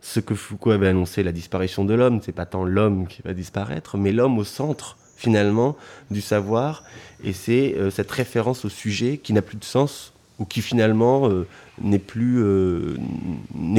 [0.01, 3.33] ce que Foucault avait annoncé, la disparition de l'homme, c'est pas tant l'homme qui va
[3.33, 5.75] disparaître, mais l'homme au centre finalement
[6.11, 6.83] du savoir,
[7.23, 11.29] et c'est euh, cette référence au sujet qui n'a plus de sens ou qui finalement
[11.29, 11.47] euh,
[11.81, 12.97] n'est plus, euh,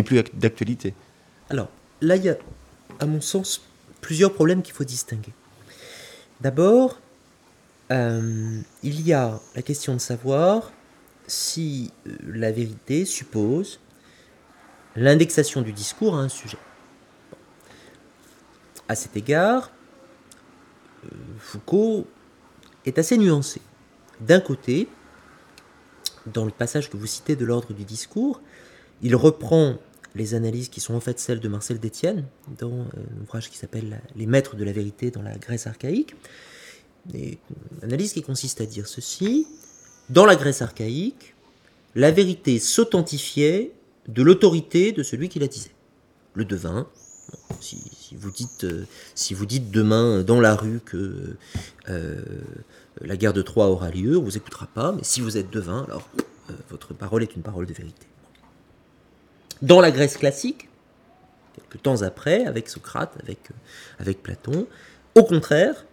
[0.04, 0.94] plus d'actualité.
[1.50, 1.68] Alors
[2.00, 2.36] là, il y a,
[2.98, 3.62] à mon sens,
[4.00, 5.32] plusieurs problèmes qu'il faut distinguer.
[6.40, 6.98] D'abord,
[7.90, 10.72] il y a la question de savoir
[11.28, 11.92] si
[12.26, 13.78] la vérité suppose
[14.96, 16.58] l'indexation du discours à un sujet.
[18.88, 19.70] À cet égard,
[21.38, 22.06] Foucault
[22.84, 23.60] est assez nuancé.
[24.20, 24.88] D'un côté,
[26.26, 28.40] dans le passage que vous citez de l'ordre du discours,
[29.02, 29.76] il reprend
[30.14, 32.24] les analyses qui sont en fait celles de Marcel Détienne,
[32.58, 36.14] dans un ouvrage qui s'appelle Les maîtres de la vérité dans la Grèce archaïque.
[37.12, 37.36] Une
[37.82, 39.46] analyse qui consiste à dire ceci
[40.08, 41.34] dans la Grèce archaïque,
[41.94, 43.72] la vérité s'authentifiait
[44.08, 45.74] de l'autorité de celui qui la disait.
[46.34, 46.88] Le devin,
[47.60, 51.36] si, vous dites, euh, si vous dites demain dans la rue que
[51.88, 52.22] euh,
[53.00, 55.84] la guerre de Troie aura lieu, on vous écoutera pas, mais si vous êtes devin,
[55.84, 56.08] alors
[56.50, 58.06] euh, votre parole est une parole de vérité.
[59.62, 60.68] Dans la Grèce classique,
[61.54, 63.38] quelques temps après, avec Socrate, avec,
[63.98, 64.66] avec Platon,
[65.14, 65.86] au contraire,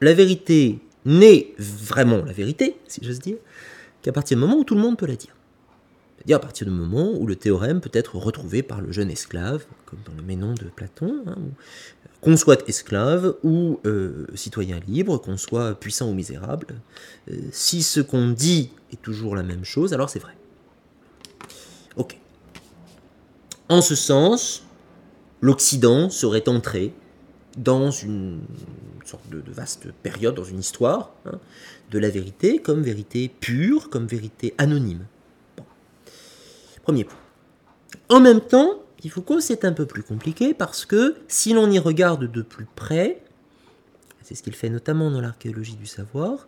[0.00, 3.36] la vérité n'est vraiment la vérité, si j'ose dire,
[4.02, 5.34] qu'à partir du moment où tout le monde peut la dire.
[6.20, 9.64] C'est-à-dire à partir du moment où le théorème peut être retrouvé par le jeune esclave,
[9.86, 11.38] comme dans le Ménon de Platon, hein,
[12.20, 16.66] qu'on soit esclave ou euh, citoyen libre, qu'on soit puissant ou misérable,
[17.30, 20.36] euh, si ce qu'on dit est toujours la même chose, alors c'est vrai.
[21.96, 22.18] Ok.
[23.70, 24.64] En ce sens,
[25.40, 26.92] l'Occident serait entré
[27.56, 28.40] dans une
[29.06, 31.38] sorte de, vaste période, dans une histoire hein,
[31.90, 35.06] de la vérité comme vérité pure, comme vérité anonyme.
[38.08, 42.30] En même temps, Foucault, c'est un peu plus compliqué parce que si l'on y regarde
[42.30, 43.22] de plus près,
[44.22, 46.46] c'est ce qu'il fait notamment dans l'archéologie du savoir,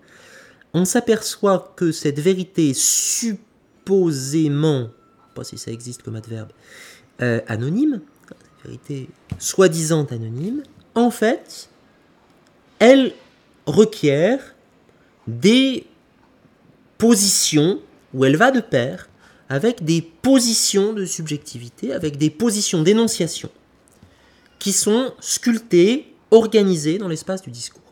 [0.74, 3.31] on s'aperçoit que cette vérité supposément,
[5.35, 6.50] pas si ça existe comme adverbe,
[7.22, 8.00] euh, anonyme,
[8.64, 10.62] vérité soi-disant anonyme,
[10.94, 11.68] en fait,
[12.78, 13.12] elle
[13.66, 14.55] requiert
[15.26, 15.87] des
[16.98, 17.81] positions
[18.14, 19.09] où elle va de pair
[19.53, 23.51] avec des positions de subjectivité, avec des positions d'énonciation
[24.59, 27.83] qui sont sculptées, organisées dans l'espace du discours.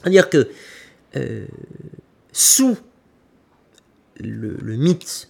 [0.00, 0.48] C'est-à-dire que
[1.16, 1.44] euh,
[2.32, 2.78] sous
[4.16, 5.28] le, mythe,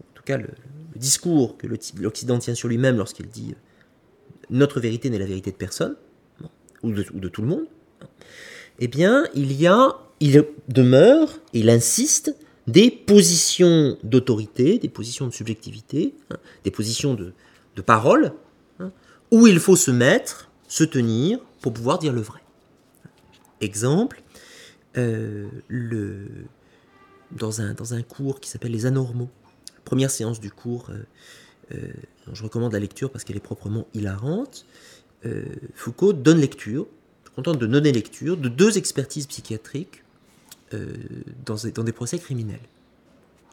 [0.00, 0.48] en tout cas le,
[0.96, 3.60] discours que l'Occident tient sur lui-même lorsqu'il dit euh,
[4.50, 5.94] notre vérité n'est la vérité de personne,
[6.82, 7.66] ou, de, ou, de, tout le monde,
[8.80, 12.34] eh bien, il y a, il demeure, il insiste
[12.68, 17.32] des positions d'autorité, des positions de subjectivité, hein, des positions de,
[17.86, 18.32] parole,
[18.80, 18.90] hein,
[19.30, 22.40] où il faut se mettre, se tenir pour pouvoir dire le vrai.
[23.60, 24.22] Exemple,
[24.96, 25.48] euh,
[27.30, 29.30] dans, un, cours qui s'appelle Les Anormaux,
[29.84, 31.06] première séance du cours, euh,
[31.72, 31.92] euh,
[32.32, 34.66] je recommande la lecture parce qu'elle est proprement hilarante,
[35.74, 36.86] Foucault donne lecture,
[37.36, 40.04] je de donner lecture, de deux expertises psychiatriques
[40.74, 40.94] euh,
[41.46, 42.60] dans, des procès criminels.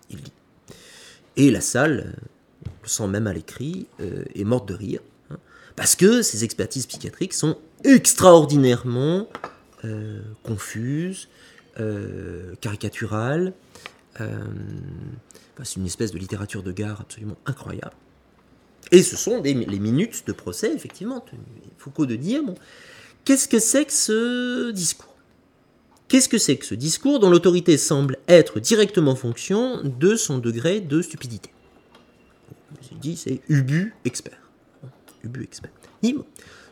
[0.10, 0.32] Il dit.
[1.38, 2.14] Et la salle,
[2.66, 5.00] on le sent même à l'écrit, euh, est morte de rire.
[5.30, 5.38] Hein,
[5.76, 9.30] parce que ces expertises psychiatriques sont extraordinairement
[9.84, 11.30] euh, confuses,
[12.62, 13.52] caricaturales.
[14.18, 17.96] c'est une espèce de littérature de gare absolument incroyable.
[18.92, 21.26] Et ce sont les minutes de procès, effectivement.
[21.78, 22.56] Foucault de dire, bon,
[23.26, 25.15] qu'est-ce que c'est que ce discours?
[26.08, 30.82] Qu'est-ce que c'est que ce discours dont l'autorité semble être directement fonction de son degré
[30.82, 31.50] de stupidité
[33.06, 34.38] dit, c'est Ubu expert.
[35.24, 35.72] Ubu expert.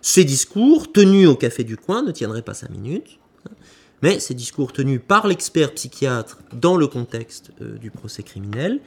[0.02, 3.54] Ces discours, tenus au café du coin, ne tiendraient pas cinq minutes, hein,
[4.02, 8.82] mais ces discours tenus par l'expert psychiatre dans le contexte euh, du procès criminel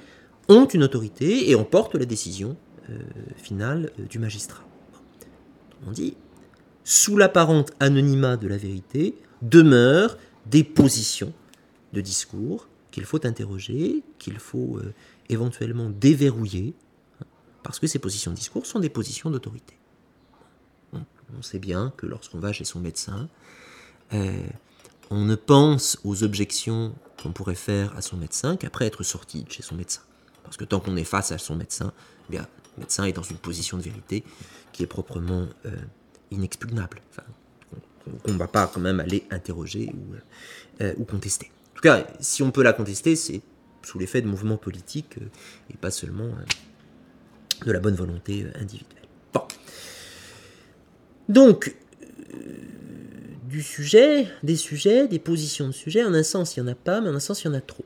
[0.49, 2.57] ont une autorité et emportent la décision
[2.91, 2.99] euh,
[3.37, 4.63] finale euh, du magistrat.
[5.87, 6.17] On dit,
[6.85, 10.19] sous l'apparente anonymat de la vérité, demeurent
[10.51, 11.33] des positions
[11.93, 14.81] de discours qu'il faut interroger, qu'il faut
[15.29, 16.75] éventuellement déverrouiller,
[17.21, 17.27] hein,
[17.63, 19.75] parce que ces positions de discours sont des positions d'autorité.
[21.37, 23.29] On sait bien que lorsqu'on va chez son médecin,
[25.11, 29.51] on ne pense aux objections qu'on pourrait faire à son médecin qu'après être sorti de
[29.51, 30.03] chez son médecin.
[30.43, 31.93] Parce que tant qu'on est face à son médecin,
[32.29, 34.25] eh bien, le médecin est dans une position de vérité
[34.73, 35.77] qui est proprement euh,
[36.31, 37.01] inexpugnable,
[38.23, 39.93] qu'on ne va pas quand même aller interroger
[40.81, 41.51] euh, ou, contester.
[41.73, 43.41] En tout cas, si on peut la contester, c'est
[43.83, 45.27] sous l'effet de mouvements politiques euh,
[45.71, 46.31] et pas seulement
[47.65, 49.05] de la bonne volonté individuelle.
[49.33, 49.43] Bon.
[51.29, 51.75] Donc,
[53.49, 56.05] du sujet, des sujets, des positions de sujet.
[56.05, 57.55] En un sens, il n'y en a pas, mais en un sens, il y en
[57.55, 57.85] a trop.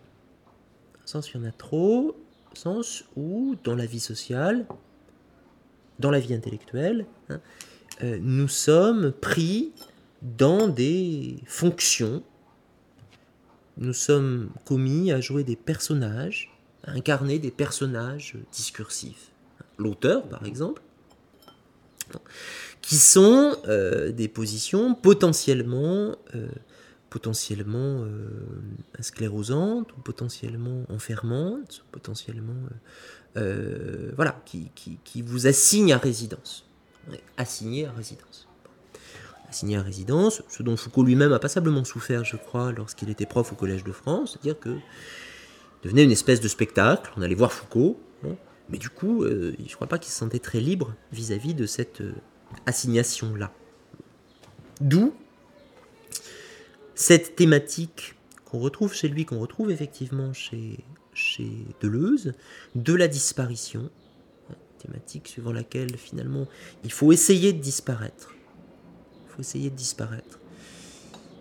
[0.99, 2.17] En un sens, il y en a trop,
[2.55, 4.67] sens où, dans la vie sociale,
[5.99, 7.41] dans la vie intellectuelle, hein,
[8.03, 9.73] euh, nous sommes pris
[10.23, 12.23] dans des fonctions,
[13.79, 16.51] nous sommes commis à jouer des personnages,
[16.85, 19.31] à incarner des personnages discursifs.
[19.79, 20.83] L'auteur, par exemple,
[22.83, 26.49] qui sont euh, des positions potentiellement, euh,
[27.09, 28.29] potentiellement euh,
[29.01, 32.69] sclérosantes, potentiellement enfermantes, potentiellement,
[34.17, 36.67] voilà, qui, qui, vous assignent à résidence.
[37.37, 38.50] Assigné à résidence.
[39.51, 43.53] Assigné à résidence, ce dont Foucault lui-même a passablement souffert, je crois, lorsqu'il était prof
[43.53, 44.77] au Collège de France, c'est-à-dire que
[45.83, 48.01] devenait une espèce de spectacle, on allait voir Foucault,
[48.69, 52.01] mais du coup, je ne crois pas qu'il se sentait très libre vis-à-vis de cette
[52.67, 53.53] assignation-là.
[54.81, 55.13] D'où
[56.95, 62.35] cette thématique qu'on retrouve chez lui, qu'on retrouve effectivement chez, chez Deleuze,
[62.75, 63.91] de la disparition,
[64.79, 66.47] thématique suivant laquelle finalement
[66.85, 68.33] il faut essayer de disparaître.
[69.41, 70.39] Essayer de disparaître.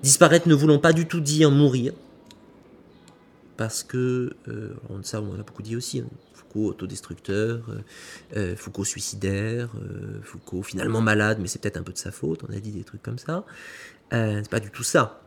[0.02, 1.94] Disparaître ne voulant pas du tout dire mourir,
[3.58, 6.08] parce que, euh, ça on a beaucoup dit aussi, hein,
[6.50, 7.82] Foucault autodestructeur, euh,
[8.38, 12.44] euh, Foucault suicidaire, euh, Foucault finalement malade, mais c'est peut-être un peu de sa faute,
[12.48, 13.46] on a dit des trucs comme ça.
[14.12, 15.22] c'est pas du tout ça.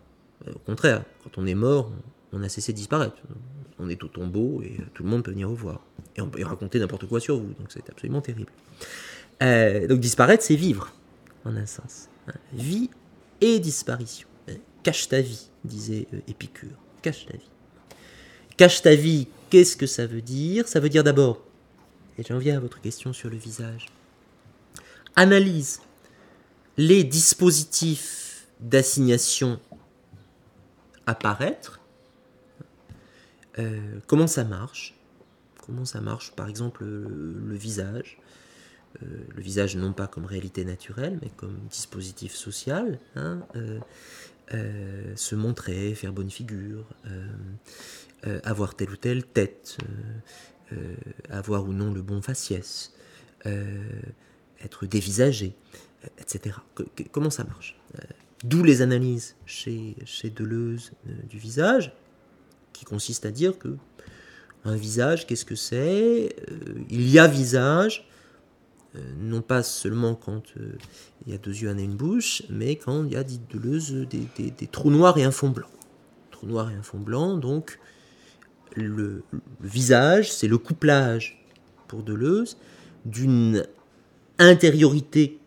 [0.48, 1.92] Au contraire, quand on est mort,
[2.32, 3.16] on a cessé de disparaître.
[3.78, 5.80] On est au tombeau et tout le monde peut venir vous voir.
[6.16, 8.50] Et on peut raconter n'importe quoi sur vous, donc c'est absolument terrible.
[9.40, 10.92] donc disparaître, c'est vivre,
[11.44, 12.08] en un sens.
[12.52, 12.90] Vie
[13.40, 14.28] et disparition.
[14.82, 16.76] Cache ta vie, disait Épicure.
[17.02, 17.50] Cache ta vie.
[18.56, 20.66] Cache ta vie, Qu'est-ce que ça veut dire?
[20.66, 21.44] Ça veut dire d'abord,
[22.16, 23.88] et j'en viens à votre question sur le visage,
[25.14, 25.82] analyse
[26.78, 29.61] les dispositifs d'assignation
[31.04, 31.80] apparaître,
[33.58, 34.94] euh, comment ça marche,
[35.66, 38.16] comment ça marche par exemple le, visage,
[39.02, 43.40] euh, le visage non pas comme réalité naturelle mais comme dispositif social, hein,
[44.55, 46.85] euh, se montrer, faire bonne figure,
[48.26, 50.94] euh, avoir telle ou telle tête, euh, euh,
[51.28, 52.92] avoir ou non le bon faciès,
[53.44, 55.57] être dévisagé,
[56.18, 56.55] etc.
[57.11, 57.76] comment ça marche?
[58.44, 60.92] D'où les analyses chez, chez Deleuze
[61.28, 61.92] du visage,
[62.72, 63.76] qui consiste à dire que
[64.64, 66.37] un visage, qu'est-ce que c'est?
[66.88, 68.09] Il y a visage,
[69.18, 70.42] non pas seulement quand
[71.26, 73.40] il y a deux yeux, un et une bouche, mais quand il y a, dit
[73.50, 75.68] Deleuze, des, trous noirs et un fond blanc.
[76.31, 77.78] Trous noirs et un fond blanc, donc
[78.74, 79.22] le,
[79.61, 81.44] visage, c'est le couplage
[81.88, 82.57] pour Deleuze
[83.05, 83.66] d'une
[84.38, 85.38] intériorité,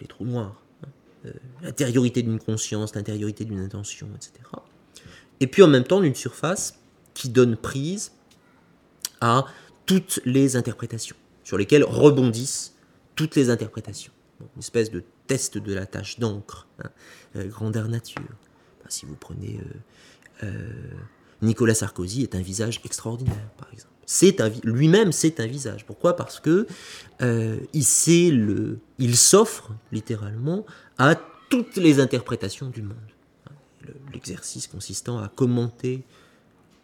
[0.00, 0.88] les trous noirs, hein,
[1.26, 4.32] euh, l'intériorité d'une conscience, l'intériorité d'une intention, etc.
[5.40, 6.78] Et puis en même temps d'une surface
[7.14, 8.12] qui donne prise
[9.20, 9.46] à
[9.86, 11.16] toutes les interprétations,
[11.50, 12.76] sur lesquelles rebondissent
[13.16, 14.12] toutes les interprétations.
[14.38, 16.90] une espèce de test de la tâche d'encre, hein,
[17.34, 18.22] euh, grandeur nature.
[18.88, 19.58] si vous prenez
[20.44, 20.70] euh,
[21.42, 23.92] Nicolas Sarkozy est un visage extraordinaire, par exemple.
[24.06, 25.84] C'est lui-même, c'est un visage.
[25.86, 26.14] Pourquoi?
[26.14, 26.68] Parce que
[27.20, 30.64] euh, il, le, il s'offre littéralement
[30.98, 31.16] à
[31.48, 32.96] toutes les interprétations du monde.
[34.14, 36.04] L'exercice consistant à commenter,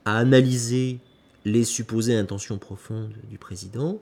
[0.04, 0.98] à analyser
[1.44, 4.00] les supposées intentions profondes du président,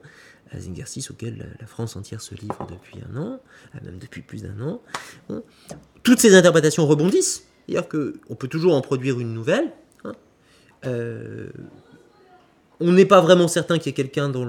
[0.51, 3.39] un exercice auquel la France entière se livre depuis un an,
[3.83, 4.81] même depuis plus d'un an.
[6.03, 9.71] Toutes ces interprétations rebondissent, c'est-à-dire qu'on peut toujours en produire une nouvelle,
[10.85, 11.47] euh,
[12.79, 14.43] on n'est pas vraiment certain qu'il y ait quelqu'un dans,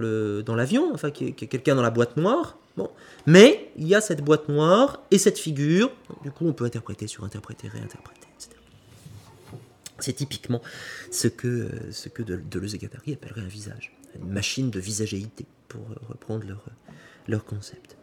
[0.55, 2.59] l'avion, enfin qu'il y ait, quelqu'un dans la boîte noire.
[2.77, 2.91] Bon.
[3.27, 5.91] Mais il y a cette boîte noire et cette figure.
[6.23, 8.57] Du coup, on peut interpréter, surinterpréter, réinterpréter, etc.
[9.99, 10.61] C'est typiquement
[11.11, 16.47] ce que, ce que Deleuze et Guattari appelleraient un visage, machine de visagéité, pour reprendre
[16.47, 16.65] leur,
[17.29, 17.97] leur concept.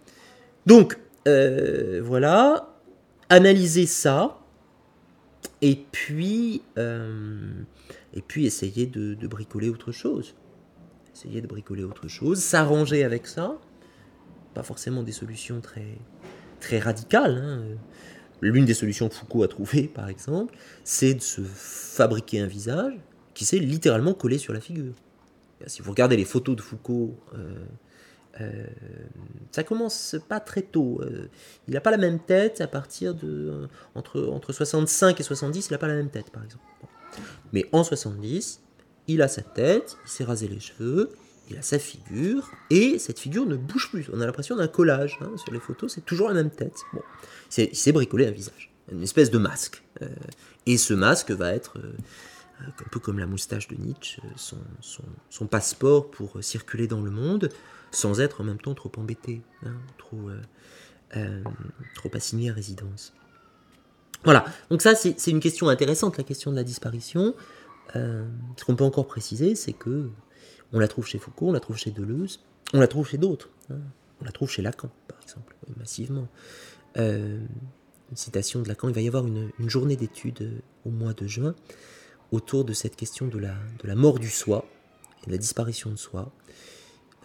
[0.65, 0.97] Donc,
[1.27, 2.73] euh, voilà,
[3.29, 4.39] analyser ça,
[5.61, 7.51] et puis, euh,
[8.13, 10.35] et puis essayer de, bricoler autre chose.
[11.15, 13.57] Essayer de bricoler autre chose, s'arranger avec ça.
[14.53, 15.97] Pas forcément des solutions très,
[16.59, 17.37] très radicales.
[17.37, 17.63] Hein.
[18.41, 22.95] L'une des solutions que Foucault a trouvées, par exemple, c'est de se fabriquer un visage
[23.33, 24.93] qui s'est littéralement collé sur la figure.
[25.67, 27.65] Si vous regardez les photos de Foucault euh,
[28.41, 28.65] euh,
[29.51, 30.99] ça commence pas très tôt.
[31.01, 31.27] Euh,
[31.67, 33.67] il n'a pas la même tête à partir de.
[33.95, 36.63] Entre, entre 65 et 70, il n'a pas la même tête, par exemple.
[37.51, 38.61] Mais en 70,
[39.07, 41.11] il a sa tête, il s'est rasé les cheveux,
[41.51, 44.09] il a sa figure, et cette figure ne bouge plus.
[44.11, 45.19] On a l'impression d'un collage.
[45.21, 46.77] Hein, sur les photos, c'est toujours la même tête.
[46.93, 47.01] Bon.
[47.55, 49.83] Il s'est bricolé un visage, une espèce de masque.
[50.65, 51.77] et ce masque va être
[52.67, 54.57] un peu comme la moustache de Nietzsche, son,
[55.29, 57.49] son, passeport pour circuler dans le monde,
[57.91, 60.41] sans être en même temps trop embêté, hein, trop, euh,
[61.15, 61.43] euh,
[62.13, 63.13] assigné à résidence.
[64.23, 67.35] Voilà, donc ça c'est une question intéressante, la question de la disparition.
[67.95, 70.09] Euh, ce qu'on peut encore préciser, c'est que
[70.71, 72.39] on la trouve chez Foucault, on la trouve chez Deleuze,
[72.73, 73.49] on la trouve chez d'autres.
[73.69, 73.79] Hein.
[74.21, 76.29] On la trouve chez Lacan, par exemple, massivement.
[76.95, 77.47] une
[78.15, 81.55] citation de Lacan, il va y avoir une, journée d'études au mois de juin
[82.33, 84.65] autour de cette question de la, de la mort du soi
[85.23, 86.31] et de la disparition de soi.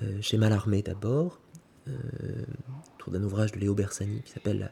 [0.03, 1.41] Euh, chez Mallarmé d'abord,
[1.89, 1.93] euh,
[2.95, 4.71] autour d'un ouvrage de Léo Bersani qui s'appelle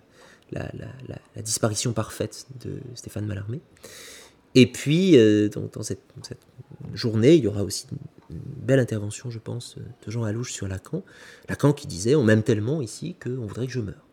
[0.52, 0.70] la,
[1.42, 3.60] disparition parfaite de Stéphane Mallarmé.
[4.54, 6.00] Et puis, euh, dans, cette,
[6.94, 7.86] journée, il y aura aussi
[8.30, 11.02] une, belle intervention, je pense, de Jean Alouche sur Lacan.
[11.48, 14.04] Lacan qui disait On m'aime tellement ici qu'on voudrait que je meure.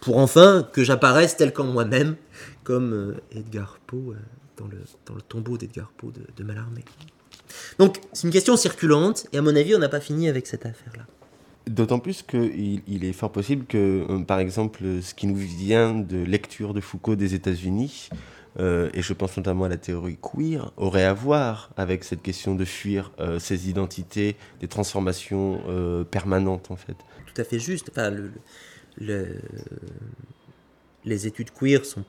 [0.00, 2.16] Pour enfin que j'apparaisse tel qu'en moi-même,
[2.64, 4.14] comme Edgar Poe
[4.60, 6.84] dans, le, dans le tombeau d'Edgar Poe de, de Mallarmé.
[7.78, 10.66] Donc c'est une question circulante, et à mon avis, on n'a pas fini avec cette
[10.66, 11.06] affaire-là.
[11.66, 15.94] D'autant plus qu'il il est fort possible que, euh, par exemple, ce qui nous vient
[15.94, 18.08] de lecture de Foucault des États-Unis,
[18.58, 22.54] euh, et je pense notamment à la théorie queer, aurait à voir avec cette question
[22.54, 25.60] de fuir euh, ses identités, des transformations
[26.10, 26.96] permanentes en fait.
[27.32, 27.90] Tout à fait juste.
[27.90, 28.12] Enfin,
[31.04, 32.04] les études queer sont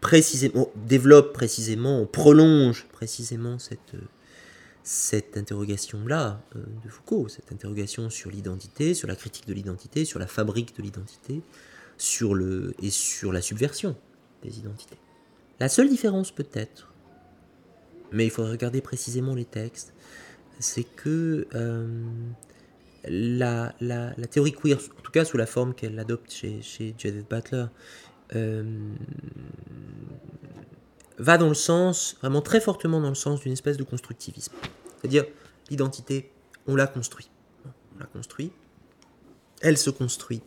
[0.00, 3.94] précisément, développent précisément, prolongent précisément cette
[4.82, 10.18] cette interrogation-là euh, de Foucault, cette interrogation sur l'identité, sur la critique de l'identité, sur
[10.18, 11.42] la fabrique de l'identité,
[11.98, 13.96] sur le et sur la subversion
[14.42, 14.96] des identités.
[15.60, 16.92] La seule différence peut-être,
[18.10, 19.92] mais il faudrait regarder précisément les textes,
[20.58, 22.02] c'est que euh,
[23.04, 27.28] la, la, théorie queer, en tout cas sous la forme qu'elle adopte chez, chez Judith
[27.28, 27.66] Butler,
[28.34, 28.92] euh,
[31.18, 34.52] va dans le sens, vraiment très fortement dans le sens d'une espèce de constructivisme.
[34.98, 35.24] C'est-à-dire,
[35.70, 36.30] l'identité,
[36.66, 37.30] on la construit.
[37.96, 38.52] On la construit.
[39.60, 40.42] Elle se construit.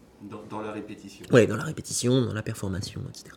[0.49, 1.25] Dans, la répétition.
[1.31, 3.35] Oui, dans la répétition, dans la performation, etc.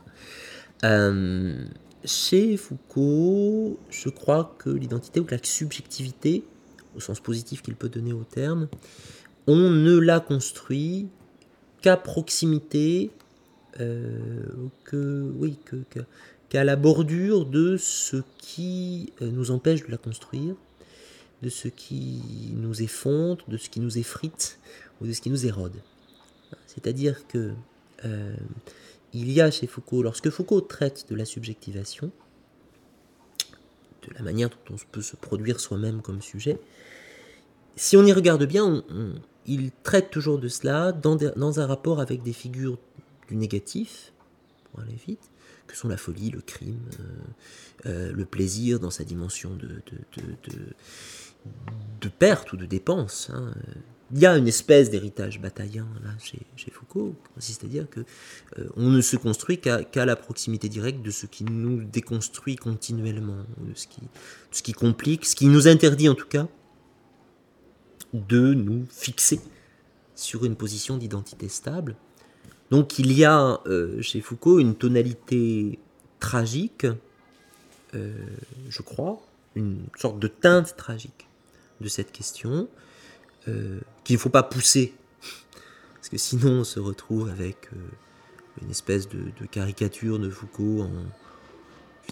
[0.85, 1.67] Euh,
[2.05, 6.45] chez Foucault, je crois que l'identité ou la subjectivité,
[6.95, 8.69] au sens positif qu'il peut donner au terme,
[9.49, 11.09] on ne la construit
[11.83, 13.11] qu'à proximité,
[13.81, 14.53] euh,
[14.85, 15.59] que, oui,
[16.49, 20.55] qu'à la bordure de ce qui euh, nous empêche de la construire,
[21.43, 24.59] de ce qui nous effondre, de ce qui nous effrite
[25.01, 25.75] ou de ce qui nous érode.
[26.67, 27.53] C'est-à-dire que
[28.05, 28.37] euh,
[29.13, 32.11] il y a chez Foucault, lorsque Foucault traite de la subjectivation,
[34.09, 36.59] de la manière dont on peut se produire soi-même comme sujet,
[37.75, 38.85] si on y regarde bien,
[39.47, 42.79] il traite toujours de cela dans, dans, un rapport avec des figures
[43.29, 44.13] du négatif,
[44.65, 45.31] pour aller vite,
[45.67, 47.05] que sont la folie, le crime, euh,
[47.87, 50.59] euh, le plaisir dans sa dimension de, de, de,
[52.01, 53.31] de perte ou de dépense.
[53.33, 53.53] Hein.
[54.13, 58.01] Il y a une espèce d'héritage bataillien là chez, Foucault, c'est-à-dire que
[58.59, 63.45] euh, on ne se construit qu'à la proximité directe de ce qui nous déconstruit continuellement,
[63.59, 64.03] de ce qui,
[64.53, 66.47] ce qui complique, ce qui nous interdit en tout cas
[68.13, 69.41] de nous fixer
[70.15, 71.97] sur une position d'identité stable.
[72.71, 75.79] Donc il y a euh, chez Foucault une tonalité
[76.19, 76.87] tragique,
[77.95, 78.13] euh,
[78.69, 79.21] je crois,
[79.55, 81.29] une sorte de teinte tragique
[81.81, 82.69] de cette question,
[83.49, 84.95] euh, qu'il ne faut pas pousser,
[85.95, 87.71] parce que sinon on se retrouve avec
[88.63, 90.91] une espèce de, caricature de Foucault en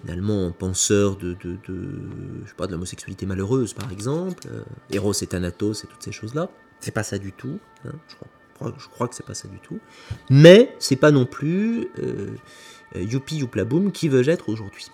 [0.00, 1.58] finalement en penseur de, de,
[2.68, 4.48] l'homosexualité malheureuse par exemple,
[4.90, 6.50] Eros et Thanatos et toutes ces choses-là.
[6.80, 8.28] C'est pas ça du tout, hein, je, crois,
[8.60, 9.78] je crois que c'est pas ça du tout.
[10.30, 11.88] Mais c'est pas non plus
[12.94, 14.90] Youpi Youplaboum qui veux-je être aujourd'hui.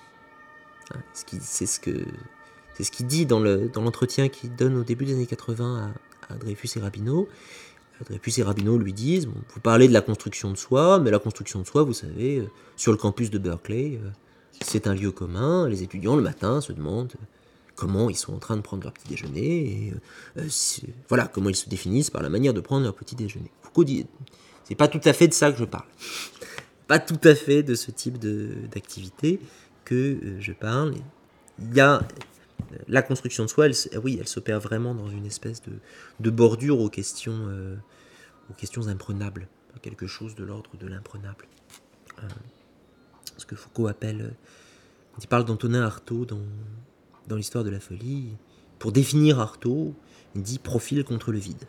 [0.95, 1.81] Hein, c'est ce
[2.91, 5.93] qu'il dit dans l'entretien qu'il donne au début des années 80
[6.29, 7.29] à, Dreyfus et Rabineau.
[8.07, 11.61] Dreyfus et Rabineau lui disent Vous parlez de la construction de soi, mais la construction
[11.61, 14.09] de soi, vous savez, euh, sur le campus de Berkeley, euh,
[14.63, 15.69] c'est un lieu commun.
[15.69, 17.13] Les étudiants, le matin, se demandent
[17.81, 19.95] comment ils sont en train de prendre leur petit déjeuner, et
[20.37, 20.47] euh,
[21.09, 23.51] voilà, comment ils se définissent par la manière de prendre leur petit déjeuner.
[23.63, 24.07] Foucault dit
[24.65, 25.87] C'est pas tout à fait de ça que je parle.
[26.89, 29.41] Pas tout à fait de ce type d'activité
[29.87, 30.95] que je parle.
[31.59, 32.07] Il y a
[32.87, 33.75] la construction de soi, elle,
[34.05, 35.63] oui, elle s'opère vraiment dans une espèce
[36.21, 37.77] de, bordure aux questions, euh,
[38.51, 39.49] aux questions imprenables,
[39.81, 41.47] quelque chose de l'ordre de l'imprenable.
[42.19, 42.29] Euh,
[43.39, 44.35] ce que Foucault appelle,
[45.19, 46.43] il parle d'Antonin Artaud dans,
[47.29, 48.29] dans l'histoire de la folie.
[48.79, 49.95] Pour définir Artaud,
[50.35, 51.65] dit profil contre le vide.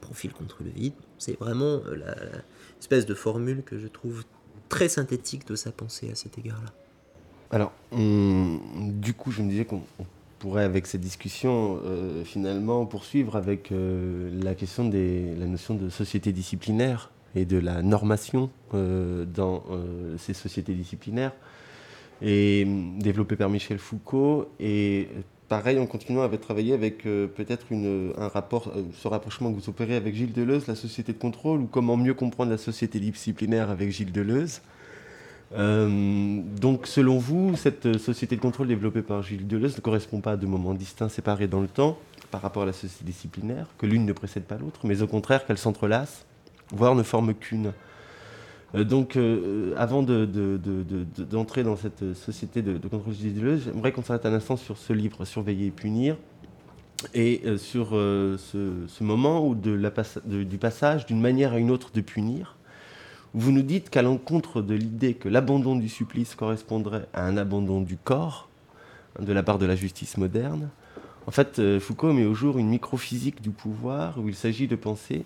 [0.00, 1.80] Profil contre le vide, c'est vraiment
[2.78, 4.24] l'espèce de formule que je trouve
[4.68, 6.72] très synthétique de sa pensée à cet égard-là.
[7.50, 9.82] Alors, du coup, je me disais qu'on
[10.38, 15.90] pourrait, avec cette discussion, euh, finalement poursuivre avec euh, la question de la notion de
[15.90, 19.64] société disciplinaire et de la normation euh, dans
[20.18, 21.32] ces sociétés disciplinaires,
[22.22, 22.66] et
[22.98, 24.48] développée par Michel Foucault.
[24.58, 25.08] Et
[25.48, 30.14] pareil, en continuant à travailler avec peut-être un rapport, ce rapprochement que vous opérez avec
[30.14, 34.12] Gilles Deleuze, la société de contrôle, ou comment mieux comprendre la société disciplinaire avec Gilles
[34.12, 34.60] Deleuze.
[35.52, 40.32] Euh, donc, selon vous, cette société de contrôle développée par Gilles Deleuze ne correspond pas
[40.32, 41.98] à deux moments distincts, séparés dans le temps,
[42.30, 45.46] par rapport à la société disciplinaire, que l'une ne précède pas l'autre, mais au contraire
[45.46, 46.24] qu'elles s'entrelacent,
[46.72, 47.72] voire ne forment qu'une.
[48.74, 54.32] Euh, donc, euh, avant d'entrer dans cette société de, contrôle Deleuze, j'aimerais qu'on s'arrête un
[54.32, 56.16] instant sur ce livre, Surveiller et punir,
[57.14, 62.56] et sur ce, moment où du passage d'une manière à une autre de punir,
[63.32, 67.80] vous nous dites qu'à l'encontre de l'idée que l'abandon du supplice correspondrait à un abandon
[67.80, 68.48] du corps,
[69.18, 70.68] hein, de la part de la justice moderne,
[71.26, 74.76] en fait, euh, Foucault met au jour une microphysique du pouvoir où il s'agit de
[74.76, 75.24] penser,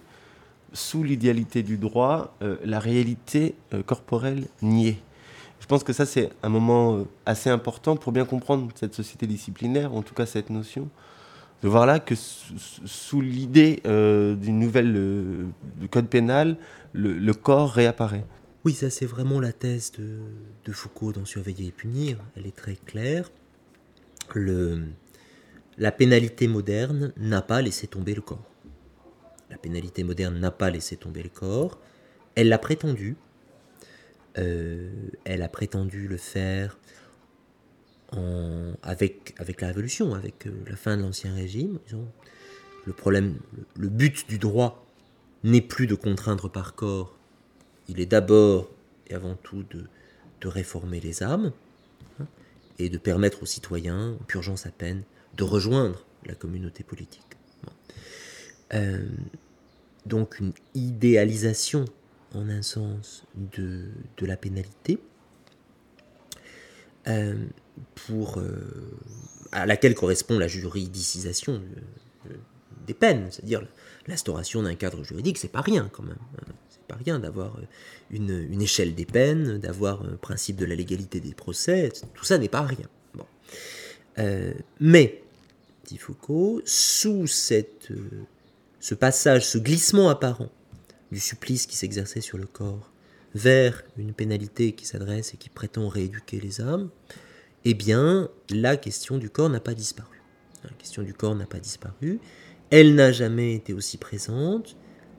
[0.74, 4.98] sous l'idéalité du droit, euh, la réalité euh, corporelle niée.
[5.60, 9.94] Je pense que ça, c'est un moment assez important pour bien comprendre cette société disciplinaire,
[9.94, 10.90] en tout cas cette notion,
[11.62, 15.46] de voir là que sous l'idée d'une nouvelle
[15.90, 16.58] code pénal,
[16.92, 18.26] le, corps réapparaît.
[18.66, 22.18] Oui, ça c'est vraiment la thèse de, Foucault dans Surveiller et punir.
[22.36, 23.30] Elle est très claire.
[25.78, 28.53] La pénalité moderne n'a pas laissé tomber le corps.
[29.54, 31.78] La pénalité moderne n'a pas laissé tomber le corps.
[32.34, 33.14] Elle l'a prétendu.
[34.36, 34.90] Euh,
[35.24, 36.76] elle a prétendu le faire
[38.82, 41.78] avec, la Révolution, avec euh, la fin de l'Ancien Régime.
[42.84, 43.36] Le problème,
[43.76, 44.84] le but du droit
[45.44, 47.16] n'est plus de contraindre par corps,
[47.88, 48.70] il est d'abord
[49.06, 49.86] et avant tout de,
[50.46, 51.52] réformer les âmes
[52.20, 52.26] hein,
[52.78, 55.04] et de permettre aux citoyens, en purgeant sa peine,
[55.38, 57.22] de rejoindre la communauté politique.
[58.74, 59.08] Euh,
[60.06, 61.84] donc une idéalisation
[62.34, 63.86] en un sens de,
[64.20, 64.98] la pénalité
[67.06, 67.34] euh,
[68.10, 68.60] euh,
[69.52, 71.62] à laquelle correspond la juridicisation
[72.86, 73.66] des peines, c'est-à-dire
[74.06, 76.18] l'instauration d'un cadre juridique, c'est pas rien quand même.
[76.38, 76.52] Hein.
[76.68, 77.62] C'est pas rien d'avoir euh,
[78.10, 82.48] une, échelle des peines, d'avoir un principe de la légalité des procès, tout ça n'est
[82.48, 82.88] pas rien.
[84.18, 85.22] Euh, mais,
[85.86, 88.24] dit Foucault, sous cette, euh,
[88.84, 90.50] ce passage, ce glissement apparent
[91.10, 92.92] du supplice qui s'exerçait sur le corps
[93.34, 96.90] vers une pénalité qui s'adresse et qui prétend rééduquer les âmes,
[97.64, 100.20] eh bien, la question du corps n'a pas disparu.
[100.64, 102.20] La question du corps n'a pas disparu,
[102.68, 104.76] elle n'a jamais été aussi présente.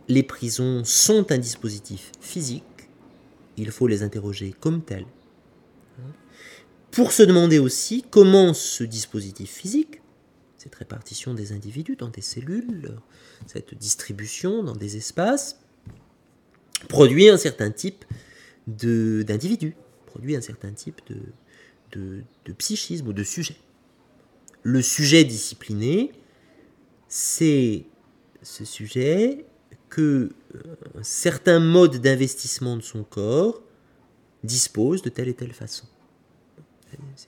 [0.07, 2.91] Les prisons sont un dispositif physique.
[3.57, 5.07] Il faut les interroger comme tel.
[6.91, 10.01] Pour se demander aussi comment ce dispositif physique,
[10.65, 12.97] cette répartition des individus dans des cellules,
[13.45, 15.59] cette distribution dans des espaces,
[16.89, 18.03] produit un certain type
[18.65, 19.75] d'individus,
[20.07, 21.01] produit un certain type
[21.91, 22.23] de,
[22.57, 23.57] psychisme ou de sujet.
[24.63, 26.11] Le sujet discipliné,
[27.07, 27.85] c'est
[28.41, 29.45] ce sujet
[29.89, 33.61] que euh, un certain mode d'investissement de son corps
[34.43, 35.85] dispose de telle et telle façon.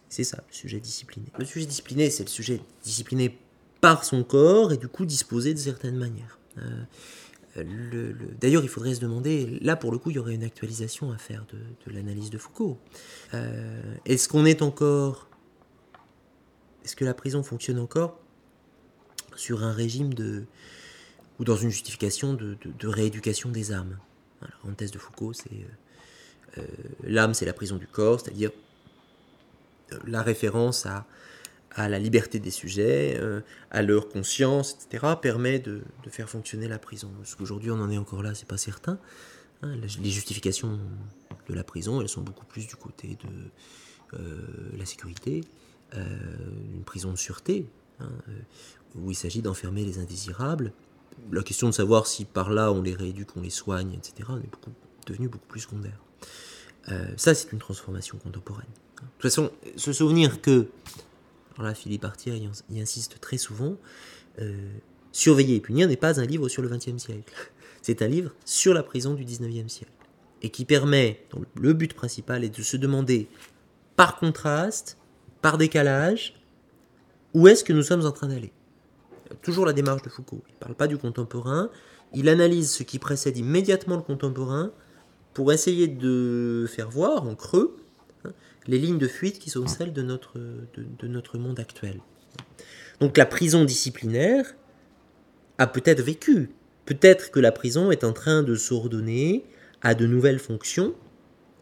[0.10, 1.28] C'est ça, le sujet discipliné.
[1.38, 3.38] Le sujet discipliné, c'est le sujet discipliné
[3.82, 6.40] par son corps et du coup disposé de certaines manières.
[6.58, 11.12] Euh, d'ailleurs, il faudrait se demander, là pour le coup, il y aurait une actualisation
[11.12, 12.78] à faire de, l'analyse de Foucault.
[13.34, 15.28] Euh, est-ce qu'on est encore...
[16.84, 18.20] Est-ce que la prison fonctionne encore
[19.36, 20.46] sur un régime de
[21.40, 23.98] ou dans une justification de, rééducation des âmes?
[24.64, 25.50] en thèse de Foucault, c'est
[26.58, 26.62] euh,
[27.04, 28.52] l'âme, c'est la prison du corps, c'est-à-dire
[30.06, 31.06] la référence à,
[31.76, 33.22] la liberté des sujets,
[33.70, 37.12] à leur conscience, etc., permet de, faire fonctionner la prison.
[37.18, 38.98] Parce qu'aujourd'hui, on en est encore là, c'est pas certain.
[39.62, 40.80] Hein, les justifications
[41.48, 44.18] de la prison, elles sont beaucoup plus du côté de
[44.76, 45.42] la sécurité,
[45.94, 47.68] une prison de sûreté,
[48.00, 48.10] hein,
[48.96, 50.74] où il s'agit d'enfermer les indésirables.
[51.32, 55.08] La question de savoir si par là on les rééduque, on les soigne, etc., est
[55.08, 56.00] devenue beaucoup plus secondaire.
[56.90, 58.66] Euh, ça, c'est une transformation contemporaine.
[59.02, 60.68] De toute façon, se souvenir que,
[61.56, 63.78] alors là, Philippe Artier y, insiste très souvent,
[64.40, 64.72] euh,
[65.18, 67.34] Surveiller et punir n'est pas un livre sur le XXe siècle.
[67.82, 69.92] C'est un livre sur la prison du XIXe siècle.
[70.44, 73.28] Et qui permet, dont le but principal est de se demander,
[73.96, 74.96] par contraste,
[75.42, 76.36] par décalage,
[77.34, 78.52] où est-ce que nous sommes en train d'aller?
[79.42, 80.44] Toujours la démarche de Foucault.
[80.50, 81.72] Il ne parle pas du contemporain,
[82.14, 84.72] il analyse ce qui précède immédiatement le contemporain
[85.34, 87.76] pour essayer de faire voir en creux
[88.26, 88.32] hein,
[88.68, 92.00] les lignes de fuite qui sont celles de notre, de, notre monde actuel.
[93.00, 94.56] Donc la prison disciplinaire
[95.58, 96.50] a peut-être vécu.
[96.86, 99.46] Peut-être que la prison est en train de s'ordonner
[99.82, 100.96] à de nouvelles fonctions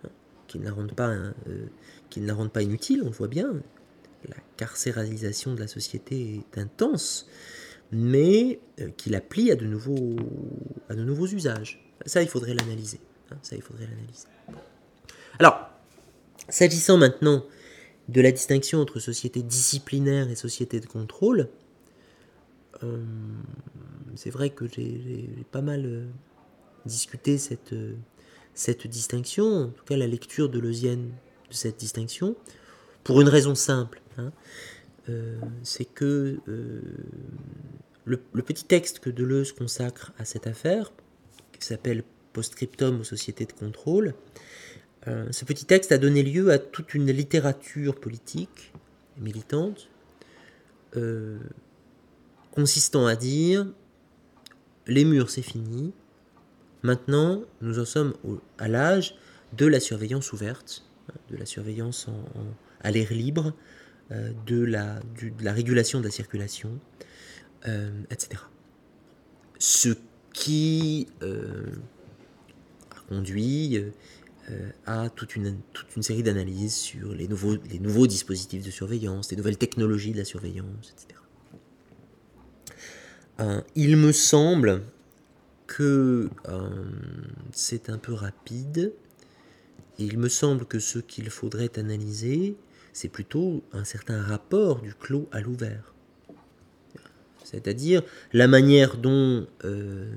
[0.04, 0.10] hein,
[0.48, 1.66] qui ne la rendent pas, hein, euh,
[2.10, 3.54] qui ne la rendent pas inutile, on le voit bien
[4.30, 7.28] la carcéralisation de la société est intense,
[7.92, 10.16] mais euh, qui la plie à de nouveaux,
[10.90, 11.84] à de nouveaux usages.
[12.06, 13.00] Ça, il faudrait l'analyser.
[13.42, 14.28] Ça, il faudrait l'analyser.
[15.40, 15.70] Alors,
[16.50, 17.46] s'agissant maintenant
[18.10, 21.50] de la distinction entre société disciplinaire et société de contrôle,
[22.84, 23.04] euh,
[24.16, 26.06] c'est vrai que j'ai pas mal euh,
[26.86, 27.76] discuté cette,
[28.54, 31.12] cette distinction, en tout cas la lecture de Leusienne
[31.50, 32.36] de cette distinction,
[33.04, 34.02] pour une raison simple.
[34.18, 34.32] Hein.
[35.10, 36.82] Euh, c'est que euh,
[38.06, 40.92] le, petit texte que Deleuze consacre à cette affaire,
[41.60, 44.16] qui s'appelle Postscriptum aux sociétés de contrôle,
[45.08, 48.74] euh, ce petit texte a donné lieu à toute une littérature politique
[49.18, 49.90] militante,
[52.52, 53.68] consistant à dire
[54.88, 55.92] les murs c'est fini,
[56.84, 58.14] maintenant nous en sommes
[58.58, 59.18] à l'âge
[59.52, 62.08] de la surveillance ouverte, hein, de la surveillance
[62.80, 63.54] à l'air libre,
[64.12, 66.80] euh, de, la, de la régulation de la circulation,
[67.68, 68.40] euh, etc.
[69.58, 69.90] Ce
[70.32, 71.66] qui euh,
[72.92, 73.84] a conduit
[74.86, 75.58] à toute une,
[76.02, 80.94] série d'analyses sur les nouveaux, les dispositifs de surveillance, les nouvelles technologies de la surveillance,
[80.94, 81.20] etc.
[83.76, 84.84] il me semble
[85.68, 86.30] que
[87.52, 88.94] c'est un peu rapide.
[89.98, 92.56] Il me semble que ce qu'il faudrait analyser,
[92.94, 95.94] c'est plutôt un certain rapport du clos à l'ouvert.
[97.44, 98.02] C'est-à-dire
[98.34, 100.12] la manière dont euh,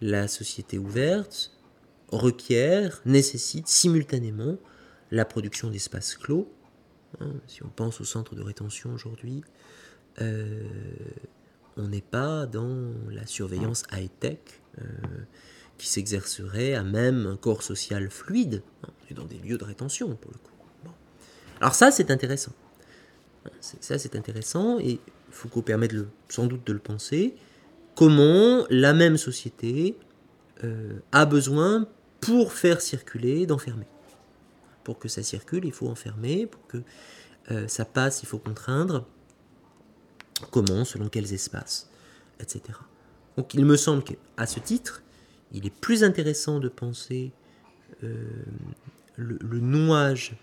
[0.00, 1.51] la société ouverte
[2.12, 4.56] requiert, nécessite simultanément
[5.10, 6.52] la production d'espaces clos.
[7.20, 9.42] Hein, si on pense au centre de rétention aujourd'hui,
[10.20, 10.62] euh,
[11.76, 14.38] on n'est pas dans la surveillance high-tech
[14.78, 14.84] euh,
[15.78, 20.30] qui s'exercerait à même un corps social fluide, hein, dans des lieux de rétention pour
[20.32, 20.52] le coup.
[21.60, 22.52] Alors ça, c'est intéressant.
[23.60, 25.00] Ça, c'est intéressant, et
[25.30, 27.34] Foucault permet de sans doute de le penser.
[27.94, 29.96] Comment la même société
[30.64, 31.88] euh, a besoin,
[32.22, 33.88] pour faire circuler, d'enfermer.
[34.84, 36.46] Pour que ça circule, il faut enfermer.
[36.46, 36.78] Pour que
[37.50, 39.06] euh, ça passe, il faut contraindre.
[40.50, 41.90] Comment, selon quels espaces,
[42.40, 42.62] etc.
[43.36, 45.02] Donc il me semble qu'à ce titre,
[45.52, 47.32] il est plus intéressant de penser
[48.02, 48.26] euh,
[49.16, 50.34] le, le, nouage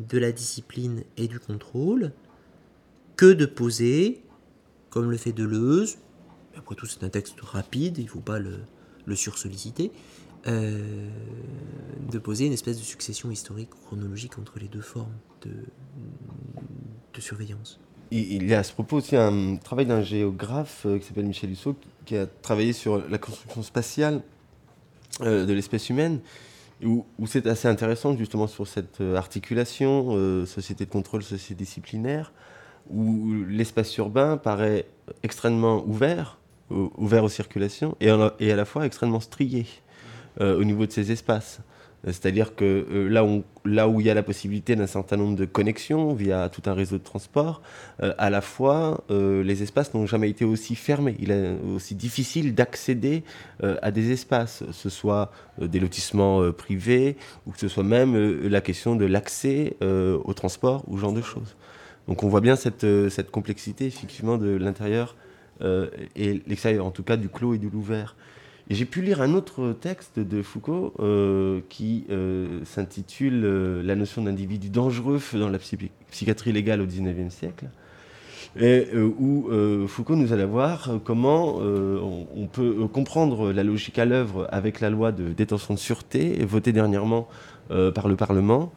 [0.00, 2.12] de la discipline et du contrôle
[3.16, 4.22] que de poser,
[4.90, 5.96] comme le fait Deleuze,
[6.54, 8.58] après tout c'est un texte rapide, il ne faut pas le,
[9.06, 9.90] le sursolliciter,
[10.46, 11.08] euh,
[12.10, 15.12] de poser une espèce de succession historique chronologique entre les deux formes
[15.42, 15.50] de,
[17.20, 17.80] surveillance.
[18.12, 21.50] Il y a à ce propos aussi un travail d'un géographe euh, qui s'appelle Michel
[21.50, 21.74] Husseau
[22.04, 24.22] qui a travaillé sur la construction spatiale
[25.22, 26.20] euh, de l'espèce humaine
[26.84, 32.32] où, c'est assez intéressant justement sur cette articulation société de contrôle, société disciplinaire,
[32.88, 34.86] où l'espace urbain paraît
[35.24, 36.38] extrêmement ouvert,
[36.70, 39.66] ouvert aux circulations, et, à la fois extrêmement strié
[40.40, 41.60] au niveau de ces espaces.
[42.04, 43.08] C'est-à-dire que euh,
[43.64, 46.74] là, où, il y a la possibilité d'un certain nombre de connexions via tout un
[46.74, 47.60] réseau de transport,
[48.02, 51.16] euh, à la fois, euh, les espaces n'ont jamais été aussi fermés.
[51.18, 53.24] Il est aussi difficile d'accéder
[53.82, 57.16] à des espaces, que ce soit des lotissements privés
[57.46, 58.16] ou que ce soit même
[58.46, 61.56] la question de l'accès au transport ou ce genre de choses.
[62.06, 65.16] Donc on voit bien cette, cette complexité, effectivement, de l'intérieur
[65.60, 68.14] et l'extérieur, en tout cas du clos et de l'ouvert.
[68.70, 74.20] J'ai pu lire un autre texte de Foucault euh, qui euh, s'intitule euh, La notion
[74.22, 77.64] d'individu dangereux dans la psychiatrie légale au XIXe siècle,
[78.60, 78.88] et,
[79.18, 79.48] où
[79.86, 85.12] Foucault nous allait voir comment on, peut comprendre la logique à l'œuvre avec la loi
[85.12, 87.28] de détention de sûreté, votée dernièrement
[87.68, 88.72] par le Parlement.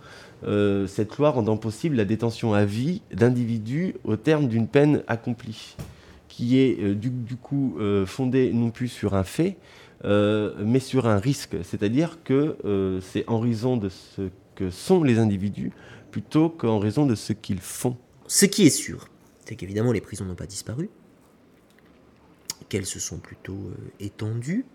[0.88, 5.76] cette loi rendant possible la détention à vie d'individus au terme d'une peine accomplie
[6.28, 9.58] qui est du, coup fondée non plus sur un fait,
[10.04, 11.56] euh, mais sur un risque.
[11.64, 15.72] C'est-à-dire que euh, c'est en raison de ce que sont les individus
[16.12, 17.98] plutôt qu'en raison de ce qu'ils font.
[18.28, 19.08] Ce qui est sûr,
[19.46, 20.90] c'est qu'évidemment les prisons n'ont pas disparu,
[22.70, 24.66] qu'elles se sont plutôt euh, étendues.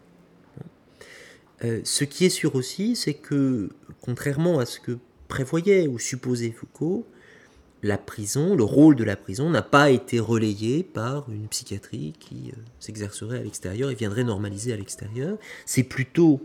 [1.61, 3.70] ce qui est sûr aussi, c'est que,
[4.01, 4.99] contrairement à ce que
[5.29, 7.07] prévoyait ou supposait Foucault,
[7.87, 12.51] la prison, le rôle de la prison n'a pas été relayé par une psychiatrie qui
[12.51, 15.39] euh, s'exercerait à l'extérieur et viendrait normaliser à l'extérieur.
[15.64, 16.41] C'est plutôt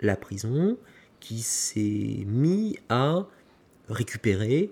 [0.00, 0.76] la prison
[1.20, 3.26] qui s'est mis à
[3.88, 4.70] récupérer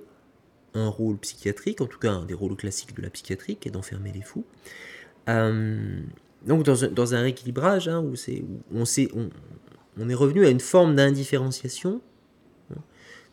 [0.75, 3.73] un rôle psychiatrique, en tout cas un des rôles classiques de la psychiatrie, qui est
[3.73, 4.45] d'enfermer les fous.
[5.29, 6.01] Euh,
[6.47, 8.15] donc dans un, rééquilibrage hein, où,
[8.73, 12.01] on, est revenu à une forme d'indifférenciation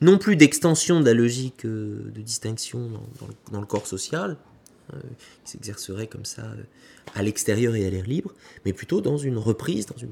[0.06, 2.92] non plus d'extension de la logique euh, de distinction
[3.52, 4.38] dans, le, corps social,
[4.94, 5.00] euh,
[5.44, 6.64] qui s'exercerait comme ça euh,
[7.16, 8.32] à l'extérieur et à l'air libre,
[8.64, 10.12] mais plutôt dans une reprise, dans une,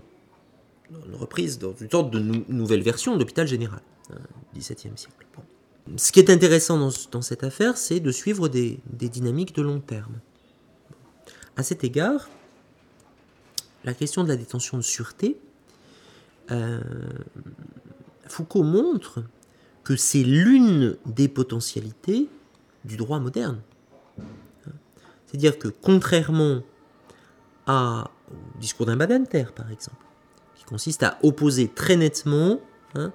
[1.14, 3.82] reprise, dans une sorte de nouvelle version de l'hôpital général
[4.54, 5.26] du XVIIe siècle.
[5.98, 10.20] Ce qui est intéressant dans, cette affaire, c'est de suivre des, dynamiques de long terme.
[11.56, 12.30] À cet égard,
[13.84, 15.38] la question de la détention de sûreté,
[18.28, 19.24] Foucault montre
[19.84, 22.30] que c'est l'une des potentialités
[22.86, 23.62] du droit moderne.
[25.26, 26.62] C'est-à-dire que contrairement
[27.66, 30.04] à, au discours d'un Badinter, par exemple,
[30.56, 32.60] qui consiste à opposer très nettement
[32.96, 33.12] hein,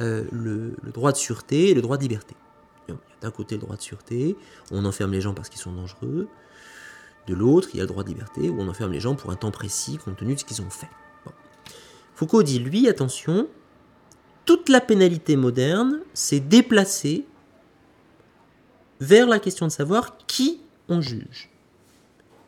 [0.00, 2.34] euh, le, droit de sûreté et le droit de liberté.
[3.20, 4.36] D'un côté, le droit de sûreté,
[4.70, 6.28] on enferme les gens parce qu'ils sont dangereux.
[7.26, 9.30] De l'autre, il y a le droit de liberté, où on enferme les gens pour
[9.30, 10.90] un temps précis, compte tenu de ce qu'ils ont fait.
[12.14, 13.48] Foucault dit, lui, attention,
[14.44, 17.24] toute la pénalité moderne s'est déplacée
[19.00, 21.50] vers la question de savoir qui on juge.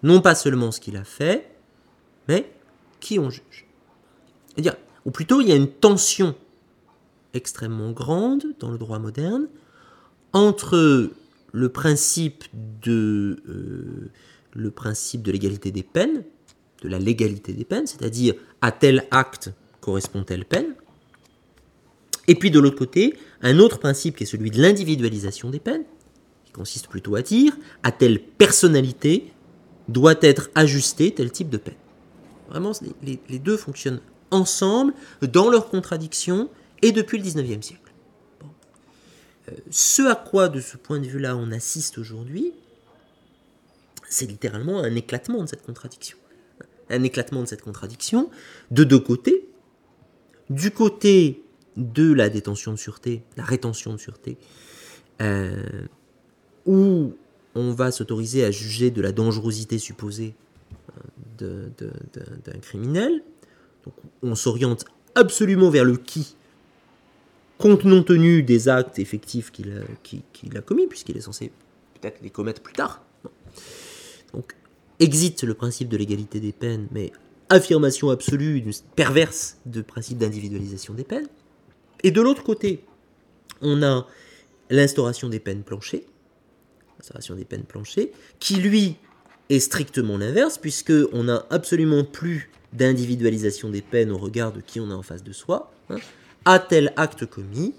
[0.03, 1.51] Non pas seulement ce qu'il a fait,
[2.29, 2.51] mais
[3.01, 3.67] qui on juge.
[4.49, 6.35] C'est-à-dire, ou plutôt, il y a une tension
[7.35, 9.49] extrêmement grande dans le droit moderne
[10.33, 11.11] entre
[11.53, 12.45] le principe
[12.83, 14.11] de euh,
[14.53, 16.25] le principe de l'égalité des peines,
[16.83, 20.75] de la légalité des peines, c'est-à-dire à tel acte correspond telle peine,
[22.29, 25.85] et puis de l'autre côté, un autre principe qui est celui de l'individualisation des peines,
[26.45, 29.33] qui consiste plutôt à dire à telle personnalité
[29.89, 31.77] doit être ajusté tel type de peine.
[32.49, 32.73] Vraiment,
[33.03, 34.01] les, deux fonctionnent
[34.31, 36.49] ensemble, dans leur contradiction,
[36.83, 37.93] et depuis le 19e siècle.
[39.49, 42.53] Euh, ce à quoi, de ce point de vue-là, on assiste aujourd'hui,
[44.09, 46.19] c'est littéralement un éclatement de cette contradiction.
[46.91, 48.31] Un éclatement de cette contradiction
[48.71, 49.49] de deux côtés.
[50.51, 51.43] Du côté
[51.77, 54.37] de la détention de sûreté, la rétention de sûreté,
[55.21, 55.87] euh,
[56.65, 57.15] où
[57.55, 60.35] on va s'autoriser à juger de la dangerosité supposée
[61.43, 63.23] euh, d'un criminel.
[63.85, 66.37] Donc on s'oriente absolument vers le qui,
[67.59, 69.73] compte non tenu des actes effectifs qu'il
[70.57, 71.51] a, commis, puisqu'il est censé
[72.01, 73.03] peut-être les commettre plus tard.
[74.33, 74.55] Donc,
[75.01, 77.13] existe le principe de l'égalité des peines, mais
[77.49, 78.63] affirmation absolue,
[78.95, 81.29] perverse de principe d'individualisation des peines.
[82.03, 82.85] Et de l'autre côté,
[83.61, 84.07] on a
[84.71, 86.07] l'instauration des peines planchées,
[88.39, 88.97] qui lui
[89.49, 94.91] est strictement l'inverse, puisqu'on n'a absolument plus d'individualisation des peines au regard de qui on
[94.91, 95.73] a en face de soi.
[95.91, 95.99] Hein.
[96.45, 97.75] À tel acte commis,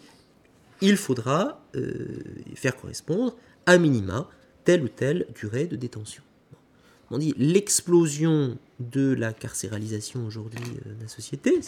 [0.82, 2.24] il faudra euh,
[2.55, 4.30] faire correspondre à minima
[4.63, 6.24] telle ou telle durée de détention.
[7.09, 11.59] On dit l'explosion de la carcéralisation aujourd'hui euh, de la société,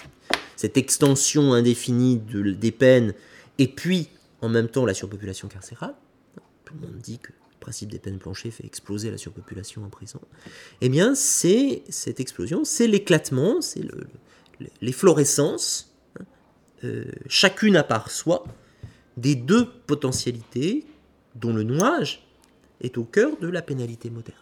[0.55, 3.13] cette extension indéfinie de, des peines,
[3.57, 4.09] et puis
[4.41, 5.95] en même temps la surpopulation carcérale.
[6.65, 9.89] Tout le monde dit que le principe des peines planchées fait exploser la surpopulation en
[9.89, 10.21] prison.
[10.81, 13.81] Eh bien, c'est cette explosion, c'est l'éclatement, c'est
[14.81, 16.23] l'efflorescence, hein,
[16.83, 18.45] euh, chacune à part soi,
[19.17, 20.85] des deux potentialités
[21.35, 22.25] dont le nouage
[22.81, 24.37] est au cœur de la pénalité moderne.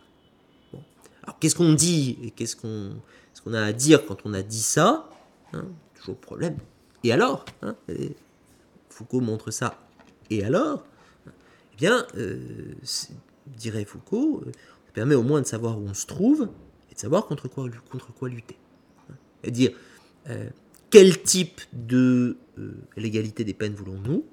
[1.28, 5.10] Alors qu'est-ce qu'on dit et qu'est-ce qu'on a à dire quand on a dit ça
[5.52, 6.56] hein, Toujours problème.
[7.04, 7.76] Et alors hein,
[8.90, 9.78] Foucault montre ça.
[10.30, 10.86] Et alors
[11.74, 12.38] Eh bien, euh,
[13.46, 14.52] dirait Foucault, euh,
[14.86, 16.50] ça permet au moins de savoir où on se trouve
[16.90, 17.68] et de savoir contre quoi,
[18.30, 18.58] lutter.
[19.42, 19.72] C'est-à-dire,
[20.30, 20.50] euh,
[20.90, 22.38] quel type de
[22.96, 24.26] l'égalité des peines voulons-nous?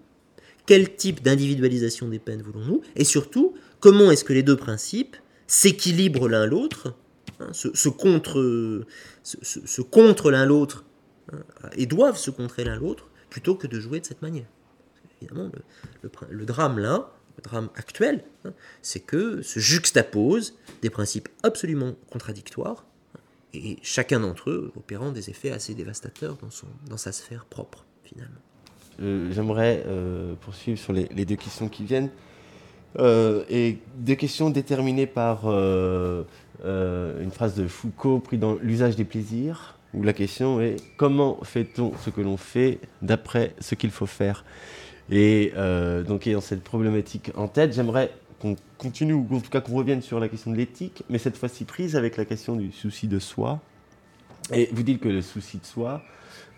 [0.65, 2.83] Quel type d'individualisation des peines voulons-nous?
[2.95, 5.17] Et surtout, comment est-ce que les deux principes
[5.47, 6.95] s'équilibrent l'un l'autre,
[7.41, 8.85] hein, se, contre,
[9.23, 10.85] se, contre l'un l'autre,
[11.33, 11.39] hein,
[11.77, 14.47] et doivent se contrer l'un l'autre, plutôt que de jouer de cette manière.
[15.21, 15.51] Évidemment,
[16.31, 22.85] le, drame là, le drame actuel, hein, c'est que se juxtaposent des principes absolument contradictoires,
[23.53, 27.85] et chacun d'entre eux opérant des effets assez dévastateurs dans, son, dans sa sphère propre,
[28.03, 28.41] finalement.
[29.01, 32.11] Euh, j'aimerais euh, poursuivre sur les, deux questions qui viennent.
[32.99, 39.79] Euh, et deux questions déterminées par une phrase de Foucault pris dans L'usage des plaisirs,
[39.93, 44.45] où la question est comment fait-on ce que l'on fait d'après ce qu'il faut faire?
[45.11, 45.53] Et
[46.07, 50.03] donc, ayant cette problématique en tête, j'aimerais qu'on continue, ou en tout cas qu'on revienne
[50.03, 53.19] sur la question de l'éthique, mais cette fois-ci prise avec la question du souci de
[53.19, 53.61] soi.
[54.53, 56.03] Et vous dites que le souci de soi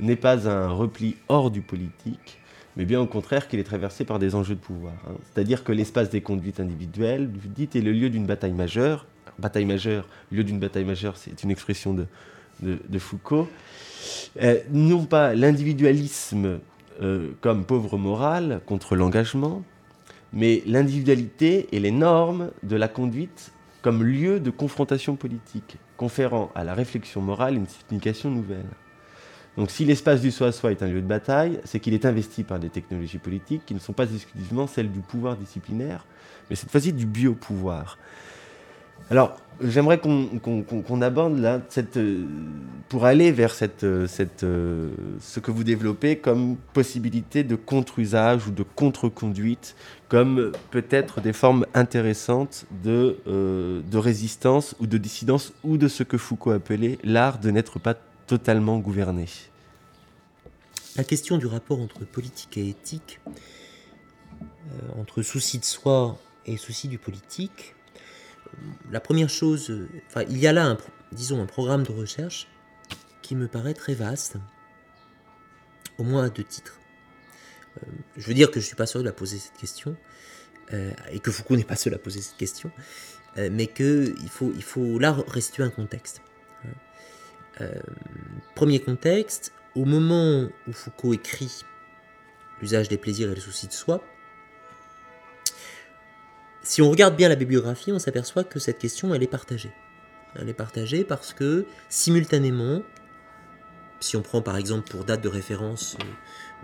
[0.01, 2.41] n'est pas un repli hors du politique,
[2.76, 4.94] mais bien au contraire qu'il est traversé par des enjeux de pouvoir.
[5.08, 5.14] Hein.
[5.32, 9.06] C'est-à-dire que l'espace des conduites individuelles, vous dites, est le lieu d'une bataille majeure.
[9.38, 13.48] Bataille majeure, lieu d'une bataille majeure, c'est une expression de, Foucault.
[14.40, 16.60] Euh, non pas l'individualisme
[17.02, 19.62] euh, comme pauvre morale contre l'engagement,
[20.32, 23.52] mais l'individualité et les normes de la conduite
[23.82, 28.66] comme lieu de confrontation politique, conférant à la réflexion morale une signification nouvelle.
[29.57, 32.04] Donc si l'espace du soi à soi est un lieu de bataille, c'est qu'il est
[32.04, 36.04] investi par des technologies politiques qui ne sont pas exclusivement celles du pouvoir disciplinaire,
[36.50, 37.96] mais cette fois-ci du biopouvoir.
[39.11, 41.61] Alors, j'aimerais qu'on aborde là,
[41.96, 42.24] euh,
[42.88, 44.07] pour aller vers euh,
[44.42, 44.90] euh,
[45.20, 49.76] ce que vous développez comme possibilité de contre-usage ou de contre-conduite,
[50.09, 56.18] comme peut-être des formes intéressantes de, de résistance ou de dissidence, ou de ce que
[56.18, 57.94] Foucault appelait l'art de n'être pas
[58.26, 59.26] totalement gouverné.
[60.96, 63.20] La question du rapport entre politique et éthique,
[64.98, 67.74] entre souci de soi et souci du politique,
[68.90, 69.72] la première chose,
[70.08, 70.78] enfin, il y a là, un,
[71.12, 72.48] disons, un programme de recherche
[73.22, 74.36] qui me paraît très vaste,
[75.98, 76.78] au moins à deux titres.
[77.78, 79.96] Euh, je veux dire que je ne suis pas seul à poser cette question,
[80.72, 82.70] euh, et que Foucault n'est pas seul à poser cette question,
[83.38, 86.22] euh, mais qu'il faut, il faut là restituer un contexte.
[88.54, 91.64] Premier contexte, au moment où Foucault écrit
[92.61, 94.02] L'usage des plaisirs et le souci de soi,
[96.66, 99.70] si on regarde bien la bibliographie, on s'aperçoit que cette question, elle est partagée.
[100.34, 102.82] Elle est partagée parce que, simultanément,
[104.00, 105.96] si on prend par exemple pour date de référence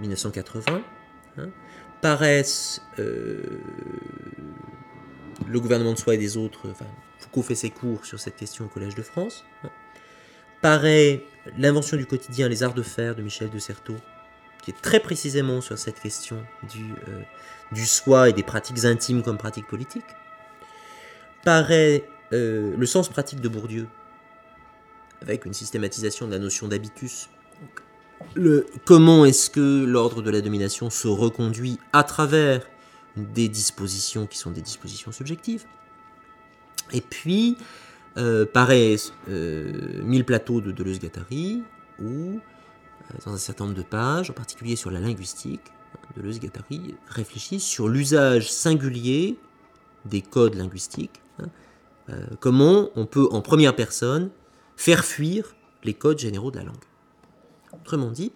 [0.00, 0.80] 1980, euh,
[1.38, 1.50] hein,
[2.00, 3.42] paraissent euh,
[5.46, 6.74] le gouvernement de soi et des autres,
[7.20, 9.70] Foucault fait ses cours sur cette question au Collège de France, hein,
[10.62, 11.24] paraît
[11.58, 13.96] l'invention du quotidien, les arts de faire de Michel de Certeau,
[14.62, 16.42] qui est très précisément sur cette question
[16.72, 20.06] du, euh, soi et des pratiques intimes comme pratiques politiques,
[21.44, 23.88] paraît euh, le sens pratique de Bourdieu,
[25.20, 27.28] avec une systématisation de la notion d'habitus.
[28.34, 32.68] Le, comment est-ce que l'ordre de la domination se reconduit à travers
[33.16, 35.64] des dispositions qui sont des dispositions subjectives
[36.92, 37.56] Et puis,
[38.16, 41.62] euh, paraissent euh, Mille plateaux de Deleuze-Guattari,
[42.00, 45.62] où euh, dans un certain nombre de pages, en particulier sur la linguistique,
[46.16, 49.38] Deleuze-Guattari réfléchit sur l'usage singulier
[50.04, 51.22] des codes linguistiques.
[51.38, 51.46] Hein.
[52.10, 54.30] Euh, comment on peut, en première personne,
[54.76, 55.54] faire fuir
[55.84, 56.84] les codes généraux de la langue.
[57.72, 58.32] Autrement dit,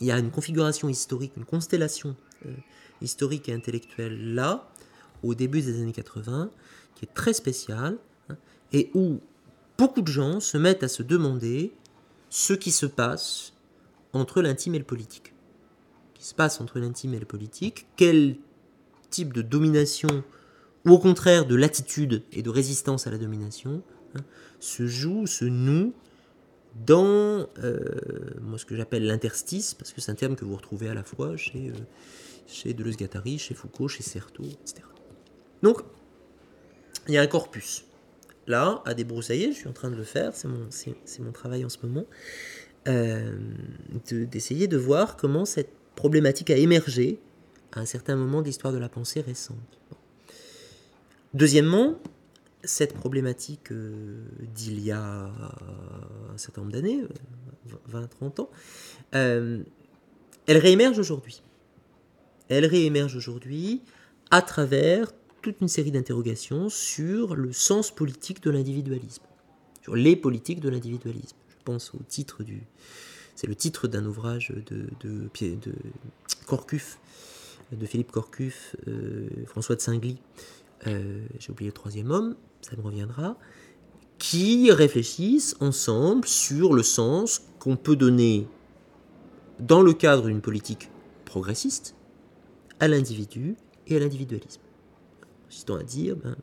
[0.00, 2.16] il y a une configuration historique, une constellation
[2.46, 2.50] euh,
[3.00, 4.68] historique et intellectuelle là,
[5.22, 6.50] au début des années 80,
[6.94, 7.98] qui est très spéciale,
[8.72, 9.20] et où
[9.78, 11.72] beaucoup de gens se mettent à se demander
[12.30, 13.52] ce qui se passe
[14.12, 15.34] entre l'intime et le politique.
[16.14, 18.36] Ce qui se passe entre l'intime et le politique, quel
[19.10, 20.24] type de domination,
[20.86, 23.82] ou au contraire de l'attitude et de résistance à la domination,
[24.14, 24.20] hein,
[24.60, 25.92] se joue, se noue
[26.86, 27.78] dans euh,
[28.40, 31.02] moi, ce que j'appelle l'interstice, parce que c'est un terme que vous retrouvez à la
[31.02, 31.74] fois chez, euh,
[32.46, 34.86] chez Deleuze-Guattari, chez Foucault, chez Certeau, etc.
[35.62, 35.82] Donc,
[37.08, 37.84] il y a un corpus
[38.46, 41.78] là, à débroussailler, je suis en train de le faire, c'est mon, travail en ce
[41.82, 42.06] moment,
[42.88, 43.36] euh,
[44.10, 47.20] d'essayer de, voir comment cette problématique a émergé
[47.72, 49.56] à un certain moment de l'histoire de la pensée récente.
[51.34, 51.98] Deuxièmement,
[52.64, 54.24] cette problématique euh,
[54.54, 55.30] d'il y a
[56.32, 57.02] un certain nombre d'années,
[57.90, 58.40] 20-30
[59.14, 59.64] euh, ans,
[60.46, 61.42] elle réémerge aujourd'hui.
[62.48, 63.82] Elle réémerge aujourd'hui
[64.30, 65.12] à travers
[65.42, 69.24] toute une série d'interrogations sur le sens politique de l'individualisme,
[69.82, 71.36] sur les politiques de l'individualisme.
[71.48, 72.62] Je pense au titre du.
[73.34, 75.72] C'est le titre d'un ouvrage de, de, de,
[76.46, 76.98] Corcuf,
[77.72, 80.18] de Philippe Corcuf, euh, François de Singly.
[80.86, 83.36] Euh, j'ai oublié le troisième homme, ça me reviendra.
[84.18, 88.46] Qui réfléchissent ensemble sur le sens qu'on peut donner
[89.58, 90.90] dans le cadre d'une politique
[91.24, 91.94] progressiste
[92.78, 94.60] à l'individu et à l'individualisme.
[95.52, 96.36] C'est à dire, ben,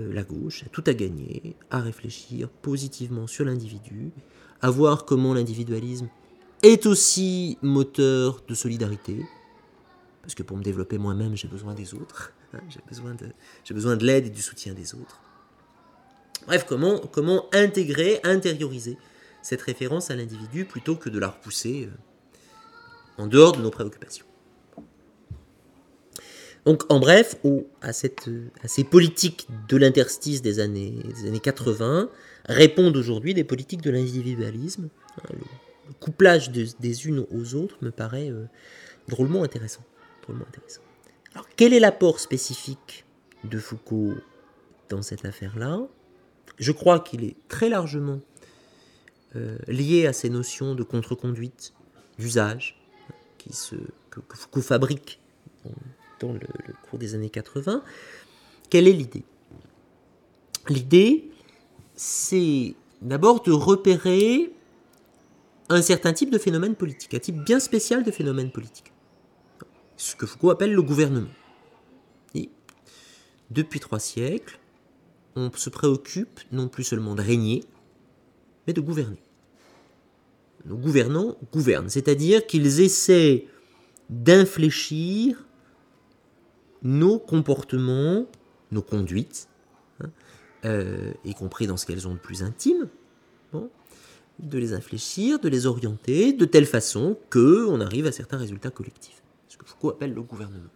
[0.00, 4.10] euh, la gauche a tout à gagner à réfléchir positivement sur l'individu,
[4.60, 6.08] à voir comment l'individualisme
[6.62, 9.24] est aussi moteur de solidarité,
[10.22, 14.04] parce que pour me développer moi-même, j'ai besoin des autres, hein, j'ai besoin de, de
[14.04, 15.20] l'aide et du soutien des autres.
[16.46, 18.98] Bref, comment, comment intégrer, intérioriser
[19.42, 24.26] cette référence à l'individu plutôt que de la repousser euh, en dehors de nos préoccupations.
[26.64, 27.36] Donc, en bref,
[27.82, 32.08] à, ces politiques de l'interstice des années, des années 80
[32.46, 34.88] répondent aujourd'hui des politiques de l'individualisme.
[35.30, 35.38] Le,
[36.00, 38.46] couplage des unes aux autres me paraît euh,
[39.06, 39.82] drôlement, intéressant.
[41.34, 43.04] Alors, quel est l'apport spécifique
[43.44, 44.14] de Foucault
[44.88, 45.80] dans cette affaire-là?
[46.58, 48.20] Je crois qu'il est très largement
[49.36, 51.74] euh, lié à ces notions de contre-conduite,
[52.18, 52.80] d'usage,
[53.36, 53.74] qui se,
[54.08, 55.20] que, que Foucault fabrique
[56.32, 57.82] le, cours des années 80.
[58.70, 59.24] Quelle est l'idée?
[60.68, 61.30] L'idée,
[61.94, 64.52] c'est d'abord de repérer
[65.68, 68.92] un certain type de phénomène politique, un type bien spécial de phénomène politique,
[69.96, 71.28] ce que Foucault appelle le gouvernement.
[73.50, 74.58] Depuis trois siècles,
[75.36, 77.62] on se préoccupe non plus seulement de régner,
[78.66, 79.22] mais de gouverner.
[80.64, 83.46] Nos gouvernants gouvernent, c'est-à-dire qu'ils essaient
[84.08, 85.46] d'infléchir
[86.84, 88.26] nos comportements,
[88.70, 89.48] nos conduites,
[90.00, 90.10] hein,
[90.64, 92.88] euh, y compris dans ce qu'elles ont de plus intime,
[94.40, 98.70] de les infléchir, de les orienter de telle façon que on arrive à certains résultats
[98.70, 99.22] collectifs.
[99.48, 100.70] Ce que Foucault appelle le gouvernement.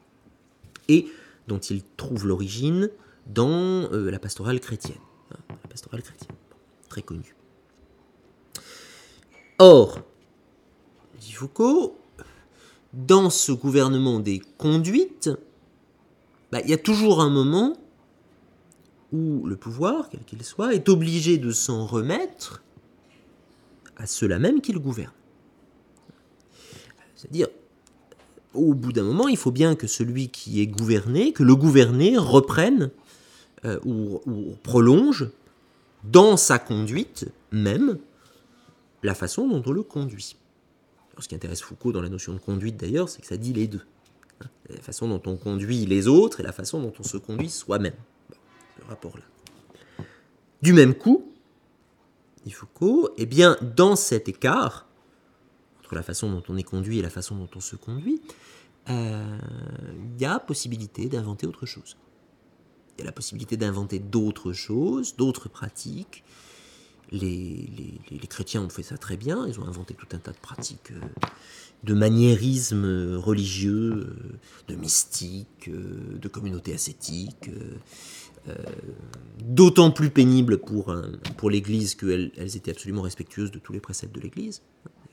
[0.88, 1.06] Et
[1.48, 2.90] dont il trouve l'origine
[3.26, 4.98] dans euh, la pastorale chrétienne.
[5.32, 6.36] Hein, la pastorale chrétienne,
[6.88, 7.34] très connue.
[9.58, 10.02] Or,
[11.20, 11.98] dit Foucault,
[12.92, 15.30] dans ce gouvernement des conduites,
[16.52, 17.76] bah, il y a toujours un moment
[19.12, 22.62] où le pouvoir, quel qu'il soit, est obligé de s'en remettre
[23.96, 25.12] à ceux-là même qui le gouvernent.
[27.16, 27.48] C'est-à-dire,
[28.54, 32.16] au bout d'un moment, il faut bien que celui qui est gouverné, que le gouverné
[32.16, 32.90] reprenne
[33.64, 34.20] euh, ou,
[34.62, 35.28] prolonge
[36.04, 37.98] dans sa conduite même
[39.02, 40.36] la façon dont on le conduit.
[41.18, 43.66] ce qui intéresse Foucault dans la notion de conduite d'ailleurs, c'est que ça dit les
[43.66, 43.82] deux
[44.68, 47.94] la façon dont on conduit les autres et la façon dont on se conduit soi-même.
[48.78, 49.24] ce rapport-là.
[50.62, 51.32] Du même coup,
[52.44, 54.86] dit Foucault, eh bien, dans cet écart
[55.80, 58.20] entre la façon dont on est conduit et la façon dont on se conduit,
[58.90, 59.38] euh,
[60.14, 61.96] il y a possibilité d'inventer autre chose.
[62.96, 66.24] Il y a la possibilité d'inventer d'autres choses, d'autres pratiques,
[67.10, 70.92] les, chrétiens ont fait ça très bien, ils ont inventé tout un tas de pratiques
[70.92, 71.00] euh,
[71.84, 74.38] de maniérisme religieux, euh,
[74.68, 77.50] de mystique, euh, de communauté ascétique,
[79.44, 80.96] d'autant plus pénibles pour,
[81.36, 84.62] pour l'Église qu'elles elles étaient absolument respectueuses de tous les préceptes de l'Église.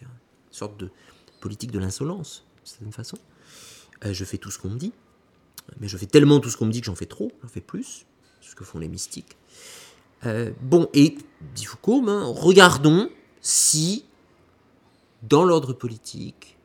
[0.01, 0.07] Une
[0.51, 0.89] sorte de
[1.41, 3.17] politique de l'insolence, de certaine façon.
[4.09, 4.93] je fais tout ce qu'on me dit,
[5.81, 7.59] mais je fais tellement tout ce qu'on me dit que j'en fais trop, j'en fais
[7.59, 8.05] plus,
[8.39, 9.35] ce que font les mystiques.
[10.25, 11.17] Euh, bon, et,
[11.53, 13.09] dit Foucault, ben, regardons
[13.41, 14.05] si,
[15.23, 16.57] dans l'ordre politique,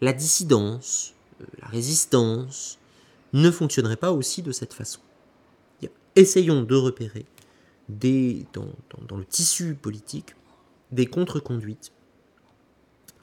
[0.00, 2.78] la dissidence, euh, la résistance,
[3.32, 5.00] ne fonctionnerait pas aussi de cette façon.
[6.18, 7.26] Essayons de repérer
[7.90, 10.34] dans, le tissu politique
[10.90, 11.92] des contre-conduites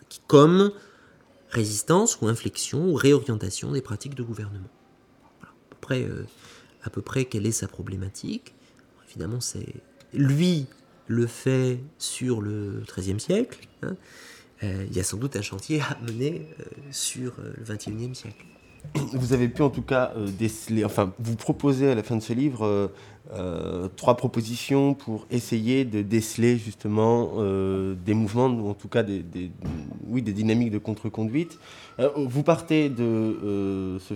[0.09, 0.71] qui, comme
[1.49, 4.69] résistance ou inflexion ou réorientation des pratiques de gouvernement.
[5.41, 6.27] à, peu près, euh,
[6.83, 8.52] à peu près quelle est sa problématique
[9.15, 9.75] Évidemment, c'est
[10.13, 10.65] lui
[11.07, 13.67] le fait sur le XIIIe siècle.
[13.83, 13.95] Hein.
[14.63, 18.15] Euh, il y a sans doute un chantier à mener euh, sur euh, le XXIe
[18.15, 18.45] siècle.
[19.13, 22.33] Vous avez pu en tout cas déceler, enfin, vous proposez à la fin de ce
[22.33, 22.91] livre
[23.95, 27.31] trois propositions pour essayer de déceler justement
[27.95, 29.23] des mouvements, ou en tout cas des,
[30.05, 31.59] oui, des dynamiques de contre-conduite.
[32.17, 34.15] vous partez de ce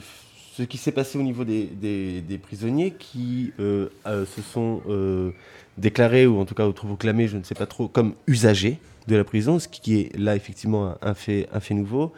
[0.58, 5.30] ce qui s'est passé au niveau des, prisonniers qui euh, euh, se sont euh,
[5.78, 9.24] déclarés, ou en tout cas autoproclamés, je ne sais pas trop, comme usagers de la
[9.24, 12.12] prison, ce qui est là effectivement un fait, nouveau.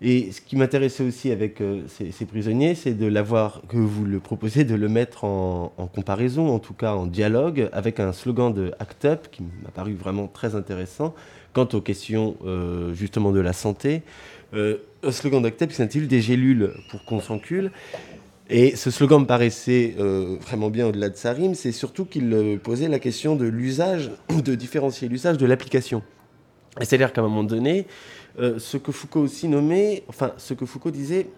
[0.00, 4.62] Et ce qui m'intéressait aussi avec ces, prisonniers, c'est de l'avoir, que vous le proposez,
[4.62, 9.04] de le mettre en, comparaison, en tout cas en dialogue, avec un slogan de ACT
[9.06, 11.12] UP qui m'a paru vraiment très intéressant
[11.52, 12.36] quant aux questions
[12.94, 14.02] justement de la santé.
[14.54, 17.70] Euh, un slogan UP qui s'intitule Des gélules pour qu'on s'encule.
[18.50, 22.88] Et ce slogan me paraissait vraiment bien au-delà de sa rime, c'est surtout qu'il posait
[22.88, 24.10] la question de l'usage,
[24.42, 26.02] de différencier l'usage de l'application.
[26.80, 27.86] C'est-à-dire qu'à un moment donné,
[28.38, 31.28] euh, ce que Foucault aussi nommait, enfin, ce que Foucault disait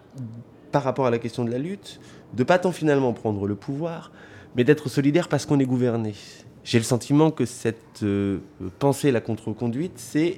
[0.71, 1.99] par rapport à la question de la lutte,
[2.33, 4.11] de pas tant finalement prendre le pouvoir,
[4.55, 6.13] mais d'être solidaire parce qu'on est gouverné.
[6.63, 8.37] J'ai le sentiment que cette euh,
[8.77, 10.37] pensée, la contre-conduite, c'est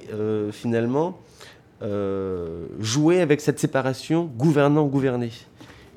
[1.84, 5.30] euh, jouer avec cette séparation gouvernant-gouverné.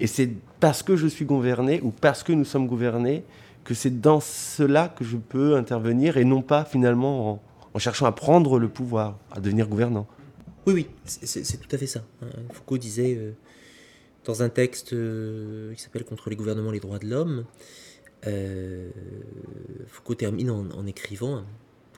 [0.02, 0.30] Et c'est
[0.60, 3.24] parce que je suis gouverné ou parce que nous sommes gouvernés
[3.64, 7.42] que c'est dans cela que je peux intervenir et non pas finalement
[7.74, 10.08] en cherchant à prendre le pouvoir, à devenir gouvernant.
[10.66, 12.04] Oui, oui, c'est tout à fait ça.
[12.22, 12.28] Hein.
[12.52, 13.32] Foucault disait euh,
[14.26, 17.46] dans un texte euh, qui s'appelle Contre les gouvernements, les droits de l'homme,
[19.88, 21.46] Foucault termine en, écrivant un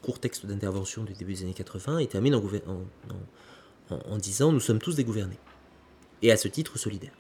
[0.04, 2.84] court texte d'intervention du début des années 80 et termine en, en,
[4.20, 5.40] disant Nous sommes tous des gouvernés.
[6.22, 7.14] Et à ce titre, solidaires.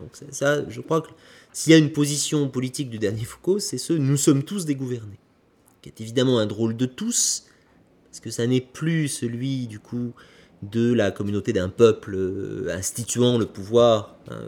[0.00, 1.08] Donc ça, je crois que
[1.52, 4.74] s'il y a une position politique du dernier Foucault, c'est ce Nous sommes tous des
[4.74, 5.18] gouvernés.
[5.82, 7.46] Qui est évidemment un drôle de tous,
[8.10, 10.12] parce que ça n'est plus celui, du coup,
[10.62, 14.42] de la communauté d'un peuple euh, instituant le pouvoir hein,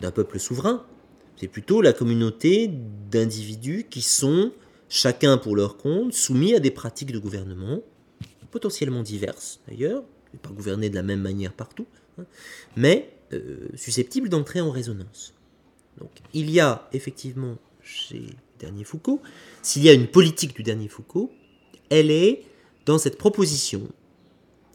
[0.00, 0.84] d'un peuple souverain.
[1.38, 2.70] C'est plutôt la communauté
[3.10, 4.52] d'individus qui sont,
[4.88, 7.80] chacun pour leur compte, soumis à des pratiques de gouvernement,
[8.50, 10.02] potentiellement diverses d'ailleurs,
[10.36, 11.86] pas gouvernées de la même manière partout,
[12.18, 12.24] hein,
[12.76, 15.34] mais euh, susceptibles d'entrer en résonance.
[15.98, 18.26] Donc il y a effectivement chez
[18.58, 19.20] Dernier Foucault,
[19.62, 21.30] s'il y a une politique du Dernier Foucault,
[21.90, 22.44] elle est
[22.84, 23.88] dans cette proposition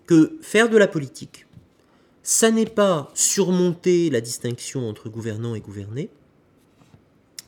[0.06, 1.46] que faire de la politique,
[2.24, 6.10] ça n'est pas surmonter la distinction entre gouvernant et gouverné,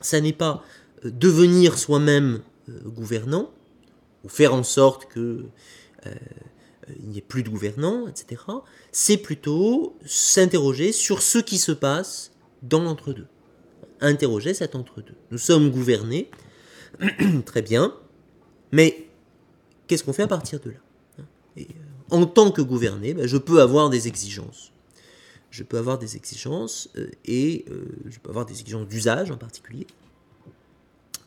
[0.02, 0.64] ça n'est pas
[1.06, 3.52] euh, devenir soi-même euh, gouvernant,
[4.24, 5.46] ou faire en sorte que
[7.00, 8.42] il n'y ait plus de gouvernants, etc.
[8.92, 12.32] C'est plutôt s'interroger sur ce qui se passe
[12.62, 13.28] dans l'entre-deux.
[14.02, 15.16] Interroger cet entre-deux.
[15.32, 16.30] Nous sommes gouvernés,
[17.46, 17.96] très bien,
[18.72, 19.08] mais
[19.88, 20.78] qu'est-ce qu'on fait à partir de là
[22.10, 24.72] en tant que gouverné, ben, je peux avoir des exigences.
[25.50, 29.38] Je peux avoir des exigences euh, et euh, je peux avoir des exigences d'usage en
[29.38, 29.88] particulier.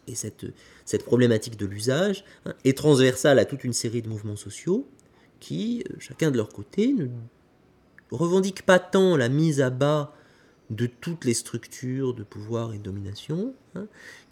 [0.06, 0.46] Et cette,
[0.84, 4.88] cette problématique de l'usage hein, est transversale à toute une série de mouvements sociaux
[5.46, 7.06] qui, chacun de leur côté, ne
[8.10, 10.12] revendiquent pas tant la mise à bas
[10.70, 13.86] de toutes les structures de pouvoir et de domination hein,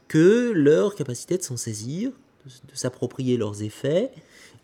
[0.09, 2.11] que leur capacité de s'en saisir,
[2.45, 4.11] de s'approprier leurs effets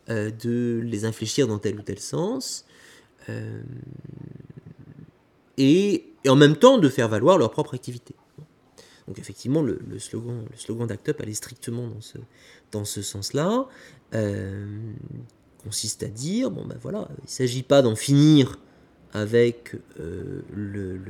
[0.08, 2.64] euh, de les infléchir dans tel ou tel sens,
[3.28, 3.62] euh,
[5.56, 8.16] et, en même temps de faire valoir leur propre activité.
[9.06, 12.18] Donc effectivement, le, slogan, le slogan d'Act Up allait strictement dans ce,
[12.72, 13.68] dans ce sens-là,
[14.14, 14.66] euh,
[15.62, 18.58] consiste à dire, bon ben voilà, il ne s'agit pas d'en finir
[19.12, 19.74] avec
[20.54, 21.00] le,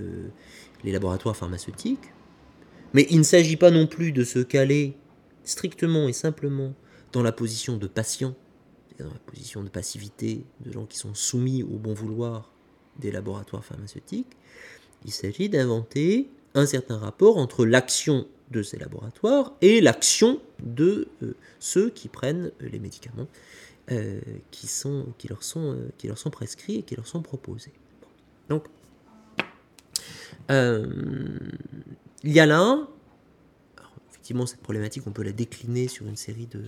[0.84, 2.12] les laboratoires pharmaceutiques,
[2.94, 4.96] mais il ne s'agit pas non plus de se caler
[5.44, 6.74] strictement et simplement
[7.12, 8.34] dans la position de patient
[9.02, 12.52] dans la position de passivité de gens qui sont soumis au bon vouloir
[12.98, 14.36] des laboratoires pharmaceutiques,
[15.04, 21.34] il s'agit d'inventer un certain rapport entre l'action de ces laboratoires et l'action de euh,
[21.60, 23.28] ceux qui prennent les médicaments
[23.92, 24.20] euh,
[24.50, 27.72] qui, sont, qui, leur sont, euh, qui leur sont prescrits et qui leur sont proposés.
[28.48, 28.66] Donc,
[30.48, 32.88] il y a là,
[34.10, 36.62] effectivement, cette problématique, on peut la décliner sur une série de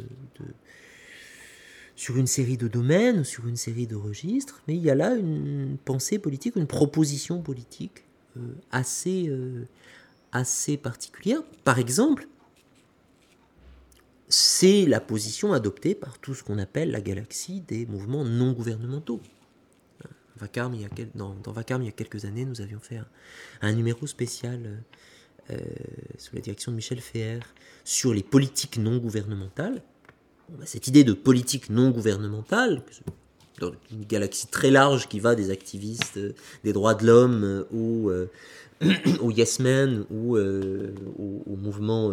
[2.03, 5.15] sur une série de domaines, sur une série de registres, mais il y a là
[5.15, 8.05] une pensée politique, une proposition politique
[8.37, 8.41] euh,
[8.71, 9.67] assez, euh,
[10.33, 11.43] assez particulière.
[11.65, 12.27] Par exemple,
[14.33, 19.21] c'est la position adoptée par tout ce qu'on appelle la galaxie des mouvements non gouvernementaux.
[20.41, 20.49] A
[21.15, 22.99] dans, Vacarme, il y a quelques années, nous avions fait
[23.61, 24.83] un, numéro spécial
[25.51, 25.57] euh,
[26.19, 27.39] sous la direction de Michel Féer
[27.85, 29.83] sur les politiques non gouvernementales.
[30.49, 32.83] Bah, cette idée de politique non gouvernementale,
[33.61, 36.35] dans une galaxie très large qui va des activistes euh,
[36.65, 38.27] des droits de l'homme euh, ou euh,
[39.21, 42.13] au Yes Men ou au, mouvement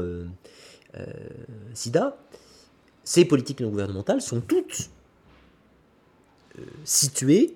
[1.73, 2.17] SIDA,
[3.03, 4.89] ces politiques non gouvernementales sont toutes
[6.83, 7.55] situées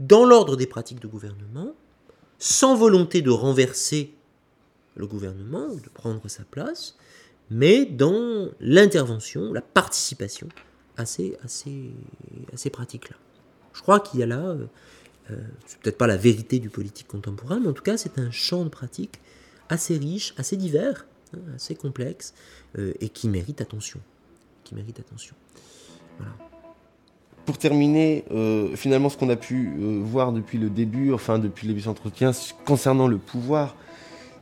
[0.00, 1.74] dans l'ordre des pratiques de gouvernement,
[2.38, 4.14] sans volonté de renverser
[4.96, 6.96] le gouvernement, de prendre sa place,
[7.50, 10.48] mais dans l'intervention, la participation
[10.96, 13.16] à ces, à ces, pratiques-là.
[13.72, 14.66] Je crois qu'il y a là euh,
[15.30, 15.36] Euh,
[15.66, 18.64] c'est peut-être pas la vérité du politique contemporain, mais en tout cas, c'est un champ
[18.64, 19.20] de pratique
[19.68, 22.34] assez riche, assez divers, hein, assez complexe,
[22.78, 24.00] euh, et qui mérite attention.
[24.64, 25.34] Qui mérite attention.
[27.44, 31.88] Pour terminer, euh, finalement, ce qu'on a pu voir depuis le début, enfin depuis les
[31.88, 32.30] entretiens,
[32.64, 33.76] concernant le pouvoir,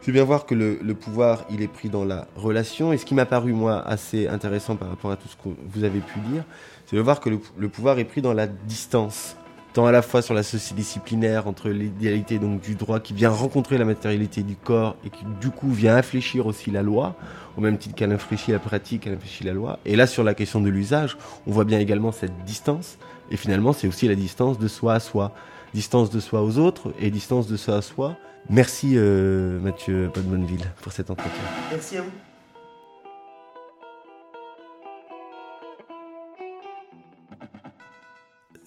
[0.03, 2.93] c'est bien voir que le, pouvoir, il est pris dans la relation.
[2.93, 5.85] Et ce qui m'a paru, moi, assez intéressant par rapport à tout ce que vous
[5.85, 6.45] avez pu dire,
[6.87, 9.37] c'est de voir que le pouvoir est pris dans la distance
[9.73, 13.79] tant à la fois sur la sociodisciplinaire entre l'idéalité donc du droit qui vient rencontrer
[13.79, 17.17] la matérialité du corps et qui du coup vient infléchir aussi la loi
[17.57, 19.79] au même titre qu'elle infléchit la pratique, elle infléchit la loi.
[19.85, 21.17] Et là sur la question de l'usage,
[21.47, 22.99] on voit bien également cette distance
[23.31, 25.33] et finalement c'est aussi la distance de soi à soi,
[25.75, 28.17] distance de soi aux autres et distance de soi à soi.
[28.51, 31.43] Merci euh, Mathieu Podbonneville pour cet entretien.
[31.71, 32.32] Merci à vous.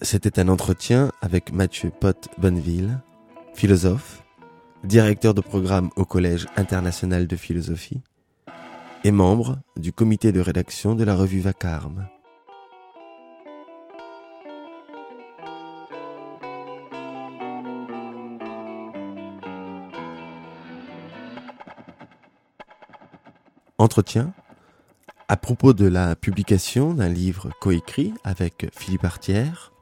[0.02, 3.00] C'était un entretien avec Mathieu Pott Bonneville,
[3.54, 4.22] philosophe,
[4.84, 8.02] directeur de programme au Collège international de philosophie
[9.04, 12.08] et membre du comité de rédaction de la revue Vacarme.
[23.78, 24.34] Entretien
[25.28, 29.72] à propos de la publication d'un livre coécrit avec Philippe Artière,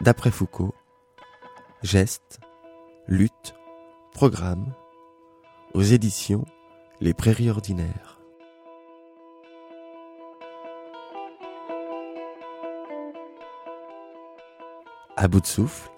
[0.00, 0.74] D'après Foucault,
[1.82, 2.40] Geste,
[3.06, 3.54] lutte,
[4.12, 4.72] programme,
[5.74, 6.46] aux éditions
[7.00, 8.18] Les Prairies Ordinaires.
[15.16, 15.90] À bout de souffle,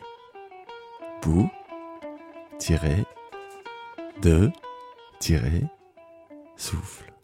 [1.22, 1.48] pou
[2.58, 3.06] tiré
[4.20, 4.50] de
[5.18, 5.64] tiré
[6.56, 7.17] souffle.